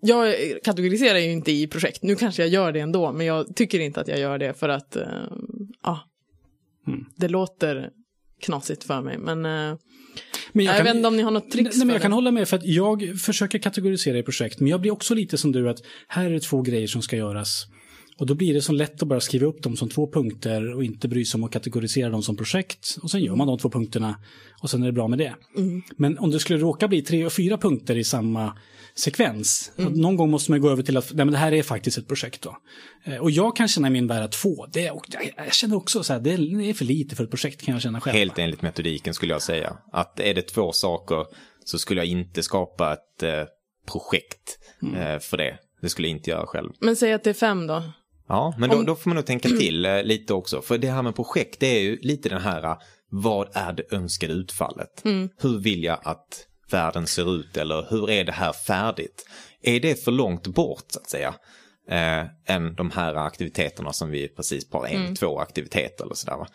jag 0.00 0.34
kategoriserar 0.64 1.18
ju 1.18 1.32
inte 1.32 1.52
i 1.52 1.66
projekt. 1.66 2.02
Nu 2.02 2.16
kanske 2.16 2.42
jag 2.42 2.48
gör 2.48 2.72
det 2.72 2.80
ändå, 2.80 3.12
men 3.12 3.26
jag 3.26 3.56
tycker 3.56 3.80
inte 3.80 4.00
att 4.00 4.08
jag 4.08 4.18
gör 4.18 4.38
det 4.38 4.54
för 4.54 4.68
att 4.68 4.96
eh, 4.96 5.02
ja, 5.82 6.00
Mm. 6.86 7.04
det 7.16 7.28
låter 7.28 7.90
knasigt 8.42 8.84
för 8.84 9.00
mig. 9.02 9.18
Men 9.18 9.46
eh, 9.46 9.76
Men 10.52 10.64
jag, 10.64 10.84
vet 10.84 10.94
inte 10.94 11.08
om 11.08 11.16
ni 11.16 11.22
har 11.22 11.30
något 11.30 11.50
tricks 11.50 11.76
Nej, 11.76 11.78
men 11.78 11.88
för 11.88 11.94
jag 11.94 12.02
kan 12.02 12.12
hålla 12.12 12.30
med 12.30 12.48
för 12.48 12.56
att 12.56 12.64
jag 12.64 13.20
försöker 13.20 13.58
kategorisera 13.58 14.18
i 14.18 14.22
projekt, 14.22 14.60
men 14.60 14.68
jag 14.68 14.80
blir 14.80 14.92
också 14.92 15.14
lite 15.14 15.38
som 15.38 15.52
du 15.52 15.70
att 15.70 15.78
här 16.08 16.24
är 16.24 16.30
det 16.30 16.40
två 16.40 16.62
grejer 16.62 16.86
som 16.86 17.02
ska 17.02 17.16
göras. 17.16 17.66
Och 18.18 18.26
då 18.26 18.34
blir 18.34 18.54
det 18.54 18.62
så 18.62 18.72
lätt 18.72 19.02
att 19.02 19.08
bara 19.08 19.20
skriva 19.20 19.46
upp 19.46 19.62
dem 19.62 19.76
som 19.76 19.88
två 19.88 20.10
punkter 20.12 20.74
och 20.74 20.84
inte 20.84 21.08
bry 21.08 21.24
sig 21.24 21.38
om 21.38 21.44
att 21.44 21.52
kategorisera 21.52 22.08
dem 22.10 22.22
som 22.22 22.36
projekt. 22.36 22.96
Och 23.02 23.10
sen 23.10 23.20
gör 23.20 23.36
man 23.36 23.46
de 23.46 23.58
två 23.58 23.70
punkterna 23.70 24.16
och 24.62 24.70
sen 24.70 24.82
är 24.82 24.86
det 24.86 24.92
bra 24.92 25.08
med 25.08 25.18
det. 25.18 25.34
Mm. 25.56 25.82
Men 25.96 26.18
om 26.18 26.30
det 26.30 26.38
skulle 26.40 26.58
råka 26.58 26.88
bli 26.88 27.02
tre 27.02 27.26
och 27.26 27.32
fyra 27.32 27.58
punkter 27.58 27.96
i 27.96 28.04
samma 28.04 28.56
sekvens, 28.94 29.72
Mm. 29.76 29.92
att 29.92 29.98
någon 29.98 30.16
gång 30.16 30.30
måste 30.30 30.50
man 30.50 30.60
gå 30.60 30.70
över 30.70 30.82
till 30.82 30.96
att 30.96 31.12
nej, 31.12 31.24
men 31.24 31.32
det 31.32 31.38
här 31.38 31.52
är 31.52 31.62
faktiskt 31.62 31.98
ett 31.98 32.08
projekt. 32.08 32.42
Då. 32.42 32.56
Eh, 33.04 33.16
Och 33.18 33.30
jag 33.30 33.56
kan 33.56 33.68
känna 33.68 33.88
i 33.88 33.90
min 33.90 34.06
värld 34.06 34.22
att 34.24 34.32
två, 34.32 34.66
det 34.72 34.86
är, 34.86 34.94
och 34.96 35.04
jag, 35.36 35.54
känner 35.54 35.76
också 35.76 36.02
så 36.02 36.12
här, 36.12 36.20
det 36.20 36.32
är, 36.32 36.58
det 36.58 36.70
är 36.70 36.74
för 36.74 36.84
lite 36.84 37.16
för 37.16 37.24
ett 37.24 37.30
projekt 37.30 37.62
kan 37.62 37.72
jag 37.74 37.82
känna 37.82 38.00
själv. 38.00 38.16
Helt 38.16 38.38
enligt 38.38 38.62
metodiken 38.62 39.14
skulle 39.14 39.32
jag 39.32 39.42
säga. 39.42 39.76
Att 39.92 40.20
är 40.20 40.34
det 40.34 40.42
två 40.42 40.72
saker 40.72 41.26
så 41.64 41.78
skulle 41.78 42.00
jag 42.00 42.06
inte 42.08 42.42
skapa 42.42 42.92
ett 42.92 43.22
eh, 43.22 43.44
projekt 43.92 44.58
eh, 44.96 45.18
för 45.18 45.36
det. 45.36 45.58
Det 45.82 45.88
skulle 45.88 46.08
jag 46.08 46.16
inte 46.16 46.30
göra 46.30 46.46
själv. 46.46 46.70
Men 46.80 46.96
säg 46.96 47.12
att 47.12 47.24
det 47.24 47.30
är 47.30 47.34
fem 47.34 47.66
då. 47.66 47.82
Ja, 48.28 48.54
men 48.58 48.70
då, 48.70 48.82
då 48.82 48.94
får 48.94 49.10
man 49.10 49.14
nog 49.14 49.26
tänka 49.26 49.48
till 49.48 49.84
eh, 49.84 50.02
lite 50.02 50.34
också. 50.34 50.62
För 50.62 50.78
det 50.78 50.90
här 50.90 51.02
med 51.02 51.16
projekt, 51.16 51.60
det 51.60 51.66
är 51.66 51.80
ju 51.80 51.98
lite 52.00 52.28
den 52.28 52.40
här, 52.40 52.64
eh, 52.64 52.78
vad 53.10 53.48
är 53.52 53.72
det 53.72 53.92
önskade 53.92 54.32
utfallet? 54.32 55.00
Hur 55.38 55.58
vill 55.58 55.84
jag 55.84 55.98
att 56.02 56.46
världen 56.70 57.06
ser 57.06 57.36
ut 57.40 57.56
eller 57.56 57.86
hur 57.90 58.10
är 58.10 58.24
det 58.24 58.32
här 58.32 58.52
färdigt? 58.52 59.26
Är 59.62 59.80
det 59.80 60.04
för 60.04 60.12
långt 60.12 60.46
bort 60.46 60.84
så 60.88 60.98
att 60.98 61.10
säga? 61.10 61.34
Eh, 61.90 62.54
än 62.54 62.74
de 62.74 62.90
här 62.90 63.14
aktiviteterna 63.14 63.92
som 63.92 64.10
vi 64.10 64.28
precis 64.28 64.70
pratade 64.70 64.92
en, 64.92 65.14
två 65.14 65.38
aktiviteter 65.38 66.04
eller 66.04 66.14
sådär. 66.14 66.36
Va? 66.36 66.48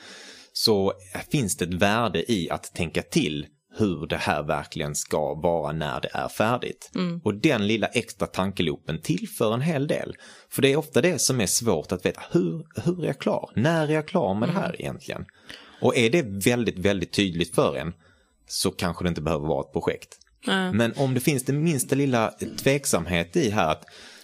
Så 0.53 0.93
finns 1.31 1.57
det 1.57 1.65
ett 1.65 1.73
värde 1.73 2.31
i 2.31 2.49
att 2.49 2.73
tänka 2.73 3.01
till 3.01 3.47
hur 3.77 4.07
det 4.07 4.17
här 4.17 4.43
verkligen 4.43 4.95
ska 4.95 5.33
vara 5.33 5.71
när 5.71 6.01
det 6.01 6.09
är 6.13 6.27
färdigt. 6.27 6.91
Och 7.23 7.33
den 7.35 7.67
lilla 7.67 7.87
extra 7.87 8.27
tankeloopen 8.27 9.01
tillför 9.01 9.53
en 9.53 9.61
hel 9.61 9.87
del. 9.87 10.15
För 10.49 10.61
det 10.61 10.71
är 10.73 10.77
ofta 10.77 11.01
det 11.01 11.19
som 11.19 11.41
är 11.41 11.45
svårt 11.45 11.91
att 11.91 12.05
veta, 12.05 12.21
hur, 12.31 12.65
hur 12.85 13.03
är 13.03 13.07
jag 13.07 13.19
klar? 13.19 13.49
När 13.55 13.87
är 13.87 13.93
jag 13.93 14.07
klar 14.07 14.33
med 14.33 14.49
det 14.49 14.53
här 14.53 14.75
egentligen? 14.81 15.25
Och 15.81 15.97
är 15.97 16.09
det 16.09 16.21
väldigt, 16.45 16.77
väldigt 16.79 17.13
tydligt 17.13 17.55
för 17.55 17.75
en 17.77 17.93
så 18.47 18.71
kanske 18.71 19.03
det 19.03 19.09
inte 19.09 19.21
behöver 19.21 19.47
vara 19.47 19.61
ett 19.61 19.73
projekt. 19.73 20.17
Nej. 20.47 20.73
Men 20.73 20.93
om 20.97 21.13
det 21.13 21.19
finns 21.19 21.45
det 21.45 21.53
minsta 21.53 21.95
lilla 21.95 22.33
tveksamhet 22.63 23.35
i 23.35 23.49
här 23.49 23.71
att 23.71 23.83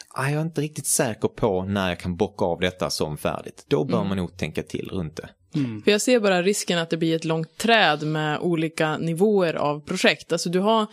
"Ah, 0.10 0.30
jag 0.30 0.38
är 0.38 0.42
inte 0.42 0.62
riktigt 0.62 0.88
säker 0.88 1.28
på 1.28 1.64
när 1.64 1.90
jag 1.90 2.00
kan 2.00 2.16
bocka 2.16 2.46
av 2.46 2.60
detta 2.60 2.90
som 2.90 3.18
färdigt. 3.18 3.66
Då 3.68 3.86
bör 3.86 4.04
man 4.04 4.18
nog 4.18 4.38
tänka 4.38 4.64
till 4.64 4.90
runt 4.92 5.16
det. 5.16 5.30
Mm. 5.56 5.82
För 5.82 5.92
jag 5.92 6.02
ser 6.02 6.20
bara 6.20 6.42
risken 6.42 6.80
att 6.80 6.90
det 6.90 6.98
blir 6.98 7.16
ett 7.16 7.26
långt 7.26 7.58
träd 7.58 8.04
med 8.04 8.40
olika 8.40 8.98
nivåer 8.98 9.54
av 9.54 9.80
projekt. 9.80 10.32
Alltså 10.32 10.50
du 10.50 10.60
har 10.60 10.88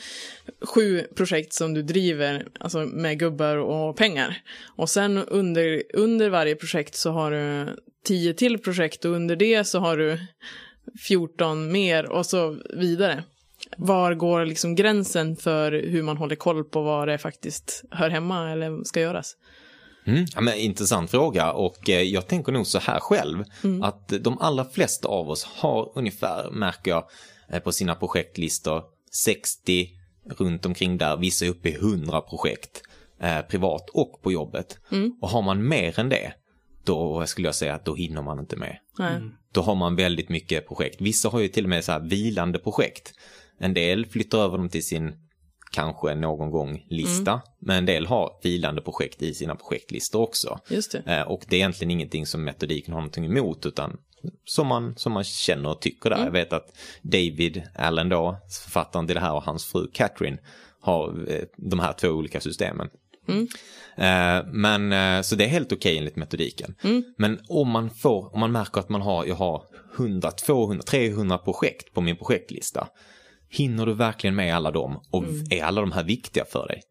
sju 0.60 1.06
projekt 1.14 1.52
som 1.52 1.74
du 1.74 1.82
driver, 1.82 2.46
alltså 2.60 2.78
med 2.78 3.18
gubbar 3.18 3.56
och 3.56 3.96
pengar. 3.96 4.42
Och 4.66 4.90
sen 4.90 5.18
under, 5.18 5.82
under 5.94 6.28
varje 6.28 6.54
projekt 6.54 6.94
så 6.94 7.10
har 7.10 7.30
du 7.30 7.76
tio 8.04 8.34
till 8.34 8.58
projekt 8.58 9.04
och 9.04 9.12
under 9.12 9.36
det 9.36 9.64
så 9.64 9.78
har 9.78 9.96
du 9.96 10.18
14 10.98 11.72
mer 11.72 12.10
och 12.10 12.26
så 12.26 12.56
vidare. 12.70 13.24
Var 13.76 14.14
går 14.14 14.44
liksom 14.44 14.74
gränsen 14.74 15.36
för 15.36 15.72
hur 15.72 16.02
man 16.02 16.16
håller 16.16 16.36
koll 16.36 16.64
på 16.64 16.82
vad 16.82 17.08
det 17.08 17.18
faktiskt 17.18 17.84
hör 17.90 18.10
hemma 18.10 18.50
eller 18.50 18.84
ska 18.84 19.00
göras? 19.00 19.36
Mm. 20.06 20.26
Ja, 20.34 20.40
men, 20.40 20.54
intressant 20.54 21.10
fråga 21.10 21.52
och 21.52 21.90
eh, 21.90 22.02
jag 22.02 22.26
tänker 22.26 22.52
nog 22.52 22.66
så 22.66 22.78
här 22.78 23.00
själv 23.00 23.44
att 23.82 24.08
de 24.20 24.38
allra 24.38 24.64
flesta 24.64 25.08
av 25.08 25.30
oss 25.30 25.44
har 25.44 25.92
ungefär, 25.94 26.50
märker 26.50 26.90
jag, 26.90 27.04
eh, 27.48 27.58
på 27.58 27.72
sina 27.72 27.94
projektlistor 27.94 28.82
60 29.12 29.88
runt 30.30 30.66
omkring 30.66 30.98
där, 30.98 31.16
vissa 31.16 31.44
är 31.44 31.48
uppe 31.48 31.68
i 31.68 31.74
100 31.74 32.20
projekt 32.20 32.82
eh, 33.20 33.40
privat 33.40 33.90
och 33.90 34.22
på 34.22 34.32
jobbet. 34.32 34.78
Och 35.20 35.28
har 35.28 35.42
man 35.42 35.68
mer 35.68 36.00
än 36.00 36.08
det, 36.08 36.32
då 36.84 37.26
skulle 37.26 37.48
jag 37.48 37.54
säga 37.54 37.74
att 37.74 37.84
då 37.84 37.94
hinner 37.94 38.22
man 38.22 38.38
inte 38.38 38.56
med. 38.56 38.78
Nej. 38.98 39.20
Då 39.52 39.62
har 39.62 39.74
man 39.74 39.96
väldigt 39.96 40.28
mycket 40.28 40.68
projekt. 40.68 41.00
Vissa 41.00 41.28
har 41.28 41.40
ju 41.40 41.48
till 41.48 41.64
och 41.64 41.70
med 41.70 41.84
så 41.84 41.92
här 41.92 42.00
vilande 42.00 42.58
projekt. 42.58 43.12
En 43.58 43.74
del 43.74 44.06
flyttar 44.06 44.38
över 44.38 44.58
dem 44.58 44.68
till 44.68 44.84
sin 44.84 45.12
kanske 45.74 46.14
någon 46.14 46.50
gång 46.50 46.86
lista, 46.90 47.40
men 47.58 47.76
en 47.76 47.86
del 47.86 48.06
har 48.06 48.30
vilande 48.42 48.82
projekt 48.82 49.22
i 49.22 49.34
sina 49.34 49.54
projektlistor 49.54 50.20
också. 50.22 50.58
Just 50.68 50.92
det. 50.92 51.02
Eh, 51.06 51.22
Och 51.22 51.44
det 51.48 51.56
är 51.56 51.58
egentligen 51.58 51.90
ingenting 51.90 52.26
som 52.26 52.44
metodiken 52.44 52.94
har 52.94 53.00
någonting 53.00 53.24
emot, 53.24 53.66
utan 53.66 53.96
som 54.44 54.66
man, 54.66 54.94
som 54.96 55.12
man 55.12 55.24
känner 55.24 55.68
och 55.70 55.80
tycker 55.80 56.10
där. 56.10 56.24
Jag 56.24 56.30
vet 56.32 56.52
att 56.52 56.76
David 57.02 57.62
Allen 57.74 58.08
då, 58.08 58.36
författaren 58.64 59.06
till 59.06 59.14
det 59.14 59.20
här 59.20 59.34
och 59.34 59.42
hans 59.42 59.64
fru 59.64 59.86
Catherine, 59.92 60.38
har 60.80 61.24
eh, 61.32 61.42
de 61.56 61.78
här 61.80 61.92
två 61.92 62.08
olika 62.08 62.40
systemen. 62.40 62.88
Eh, 63.96 64.46
Men 64.46 65.24
så 65.24 65.36
det 65.36 65.44
är 65.44 65.48
helt 65.48 65.72
okej 65.72 65.98
enligt 65.98 66.16
metodiken. 66.16 66.74
Men 67.18 67.40
om 67.48 67.68
man 67.70 67.90
får, 67.90 68.34
om 68.34 68.40
man 68.40 68.52
märker 68.52 68.80
att 68.80 68.88
man 68.88 69.02
har, 69.02 69.24
jag 69.24 69.34
har 69.34 69.62
100, 69.98 70.30
200, 70.30 70.82
300 70.82 71.38
projekt 71.38 71.94
på 71.94 72.00
min 72.00 72.16
projektlista. 72.16 72.88
Hinner 73.54 73.86
du 73.86 73.94
verkligen 73.94 74.36
med 74.36 74.56
alla 74.56 74.70
dem 74.70 75.00
och 75.10 75.24
är 75.50 75.64
alla 75.64 75.80
de 75.80 75.92
här 75.92 76.04
viktiga 76.04 76.44
för 76.44 76.68
dig? 76.68 76.82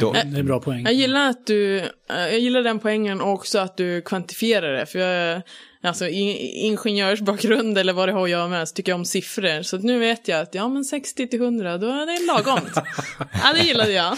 Då, 0.00 0.12
Det 0.12 0.18
är 0.18 0.38
en 0.38 0.46
bra 0.46 0.60
poäng. 0.60 0.84
Jag 0.84 0.94
gillar 0.94 1.30
att 1.30 1.46
du, 1.46 1.78
eh, 1.78 1.86
jag 2.08 2.38
gillar 2.38 2.62
den 2.62 2.78
poängen 2.78 3.20
och 3.20 3.32
också 3.32 3.58
att 3.58 3.76
du 3.76 4.02
kvantifierar 4.02 4.72
det. 4.72 4.86
För 4.86 4.98
jag, 4.98 5.42
alltså 5.86 6.08
ingenjörsbakgrund 6.08 7.78
eller 7.78 7.92
vad 7.92 8.08
det 8.08 8.12
har 8.12 8.24
att 8.24 8.30
göra 8.30 8.48
med 8.48 8.68
så 8.68 8.74
tycker 8.74 8.92
jag 8.92 8.98
om 8.98 9.04
siffror. 9.04 9.62
Så 9.62 9.78
nu 9.78 9.98
vet 9.98 10.28
jag 10.28 10.40
att 10.40 10.54
ja 10.54 10.68
men 10.68 10.84
60 10.84 11.28
till 11.28 11.40
100 11.42 11.78
då 11.78 11.86
är 11.86 12.06
det 12.06 12.26
lagom. 12.26 12.60
ja 13.32 13.52
det 13.54 13.62
gillade 13.62 13.92
jag. 13.92 14.16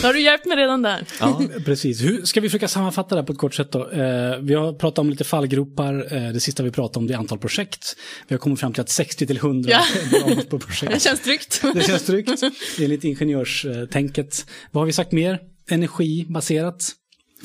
då 0.00 0.06
har 0.06 0.12
du 0.12 0.20
hjälpt 0.20 0.46
mig 0.46 0.56
redan 0.56 0.82
där. 0.82 1.06
Ja, 1.20 1.42
precis. 1.64 2.02
Hur, 2.02 2.22
ska 2.24 2.40
vi 2.40 2.48
försöka 2.48 2.68
sammanfatta 2.68 3.14
det 3.14 3.20
här 3.20 3.26
på 3.26 3.32
ett 3.32 3.38
kort 3.38 3.54
sätt 3.54 3.72
då? 3.72 3.90
Eh, 3.90 4.38
vi 4.40 4.54
har 4.54 4.72
pratat 4.72 4.98
om 4.98 5.10
lite 5.10 5.24
fallgropar. 5.24 6.14
Eh, 6.16 6.32
det 6.32 6.40
sista 6.40 6.62
vi 6.62 6.70
pratade 6.70 6.98
om 6.98 7.06
det 7.06 7.14
är 7.14 7.18
antal 7.18 7.38
projekt. 7.38 7.96
Vi 8.28 8.34
har 8.34 8.38
kommit 8.40 8.60
fram 8.60 8.72
till 8.72 8.80
att 8.80 8.88
60 8.90 9.26
till 9.26 9.36
100 9.36 9.70
Ja. 9.70 9.78
är 10.18 10.34
på 10.44 10.56
Det 10.58 10.66
projekt. 10.66 11.02
känns 11.02 11.20
tryggt. 11.20 11.62
Det 11.74 11.82
känns 11.86 12.02
tryggt. 12.06 12.42
Enligt 12.80 13.04
ingenjörstänket. 13.04 14.46
Vad 14.70 14.80
har 14.80 14.86
vi 14.86 14.92
sagt 14.92 15.12
mer? 15.12 15.38
Energibaserat. 15.70 16.88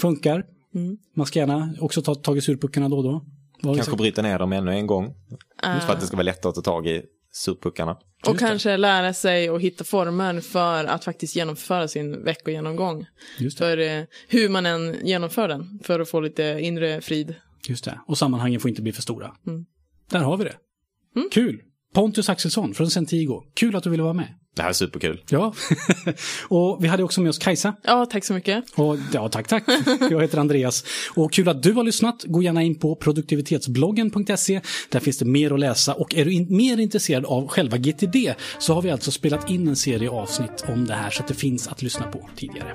Funkar. 0.02 0.44
Mm. 0.78 0.98
Man 1.16 1.26
ska 1.26 1.40
gärna 1.40 1.76
också 1.80 2.02
ta 2.02 2.16
tag 2.16 2.38
i 2.38 2.42
surpuckarna 2.42 2.90
då 2.90 2.98
och 2.98 3.04
då. 3.04 3.26
Vi 3.58 3.64
kanske 3.64 3.84
sagt? 3.84 3.98
bryta 3.98 4.22
ner 4.22 4.40
dem 4.40 4.54
ännu 4.54 4.72
en 4.72 4.88
gång. 4.88 5.14
För 5.62 5.94
att 5.94 6.00
det 6.00 6.08
ska 6.08 6.16
vara 6.16 6.24
lättare 6.24 6.50
att 6.50 6.56
ta 6.56 6.62
tag 6.62 6.88
i 6.88 7.02
surpuckarna. 7.32 7.98
Och 8.28 8.40
kanske 8.40 8.78
lära 8.78 9.14
sig 9.14 9.50
och 9.50 9.62
hitta 9.62 9.84
former 9.84 10.42
för 10.42 10.86
att 10.86 11.04
faktiskt 11.04 11.36
genomföra 11.36 11.88
sin 11.88 12.24
veckogenomgång. 12.24 13.06
Just 13.40 13.58
det. 13.58 13.64
För 13.64 13.78
eh, 13.78 14.04
hur 14.28 14.50
man 14.50 14.66
än 14.66 14.96
genomför 15.04 15.48
den. 15.48 15.80
För 15.84 16.00
att 16.00 16.10
få 16.10 16.20
lite 16.20 16.44
inre 16.44 17.02
frid. 17.02 17.36
Just 17.68 17.86
det. 17.86 18.00
Och 18.08 18.18
sammanhangen 18.18 18.60
får 18.60 18.70
inte 18.70 18.82
bli 18.82 18.92
för 18.92 19.02
stora. 19.02 19.36
Mm. 19.48 19.66
Där 20.10 20.20
har 20.20 20.38
vi 20.38 20.44
det. 20.44 20.56
Kul. 21.32 21.62
Pontus 21.98 22.30
Axelsson 22.30 22.74
från 22.74 22.92
Centigo. 22.92 23.44
Kul 23.54 23.76
att 23.76 23.84
du 23.84 23.90
ville 23.90 24.04
vara 24.04 24.14
med. 24.14 24.28
Det 24.56 24.62
här 24.62 24.70
är 24.70 24.74
superkul. 24.74 25.22
Ja. 25.30 25.54
och 26.50 26.84
vi 26.84 26.88
hade 26.88 27.04
också 27.04 27.22
med 27.22 27.30
oss 27.30 27.38
Kajsa. 27.38 27.76
Ja, 27.84 28.06
tack 28.06 28.26
så 28.26 28.34
mycket. 28.34 28.64
Och, 28.76 28.98
ja, 29.14 29.30
tack, 29.30 29.48
tack. 29.48 29.64
Jag 30.12 30.22
heter 30.22 30.38
Andreas. 30.38 30.84
Och 31.16 31.34
kul 31.34 31.50
att 31.50 31.64
du 31.64 31.74
har 31.74 31.84
lyssnat. 31.84 32.24
Gå 32.24 32.42
gärna 32.42 32.64
in 32.64 32.80
på 32.80 32.96
produktivitetsbloggen.se. 32.96 34.62
Där 34.90 35.00
finns 35.00 35.18
det 35.18 35.26
mer 35.26 35.54
att 35.54 35.60
läsa. 35.60 35.94
Och 35.94 36.16
är 36.16 36.26
du 36.26 36.34
in, 36.34 36.58
mer 36.58 36.78
intresserad 36.80 37.26
av 37.26 37.48
själva 37.48 37.78
GTD 37.78 38.34
så 38.60 38.74
har 38.74 38.82
vi 38.82 38.92
alltså 38.92 39.12
spelat 39.12 39.50
in 39.50 39.68
en 39.68 39.76
serie 39.76 40.10
avsnitt 40.10 40.66
om 40.68 40.86
det 40.86 40.94
här 40.94 41.10
så 41.10 41.22
att 41.22 41.28
det 41.28 41.34
finns 41.34 41.68
att 41.68 41.82
lyssna 41.82 42.08
på 42.08 42.30
tidigare. 42.36 42.74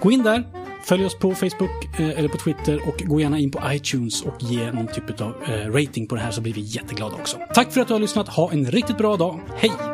Gå 0.00 0.10
in 0.10 0.22
där. 0.22 0.59
Följ 0.84 1.04
oss 1.04 1.18
på 1.18 1.34
Facebook 1.34 2.00
eh, 2.00 2.18
eller 2.18 2.28
på 2.28 2.36
Twitter 2.36 2.88
och 2.88 3.02
gå 3.06 3.20
gärna 3.20 3.38
in 3.38 3.50
på 3.50 3.60
iTunes 3.72 4.22
och 4.22 4.42
ge 4.42 4.72
någon 4.72 4.86
typ 4.86 5.20
av 5.20 5.34
eh, 5.46 5.72
rating 5.72 6.06
på 6.06 6.14
det 6.14 6.20
här 6.20 6.30
så 6.30 6.40
blir 6.40 6.54
vi 6.54 6.60
jätteglada 6.60 7.14
också. 7.14 7.36
Tack 7.54 7.72
för 7.72 7.80
att 7.80 7.88
du 7.88 7.94
har 7.94 8.00
lyssnat. 8.00 8.28
Ha 8.28 8.52
en 8.52 8.70
riktigt 8.70 8.98
bra 8.98 9.16
dag. 9.16 9.40
Hej! 9.56 9.89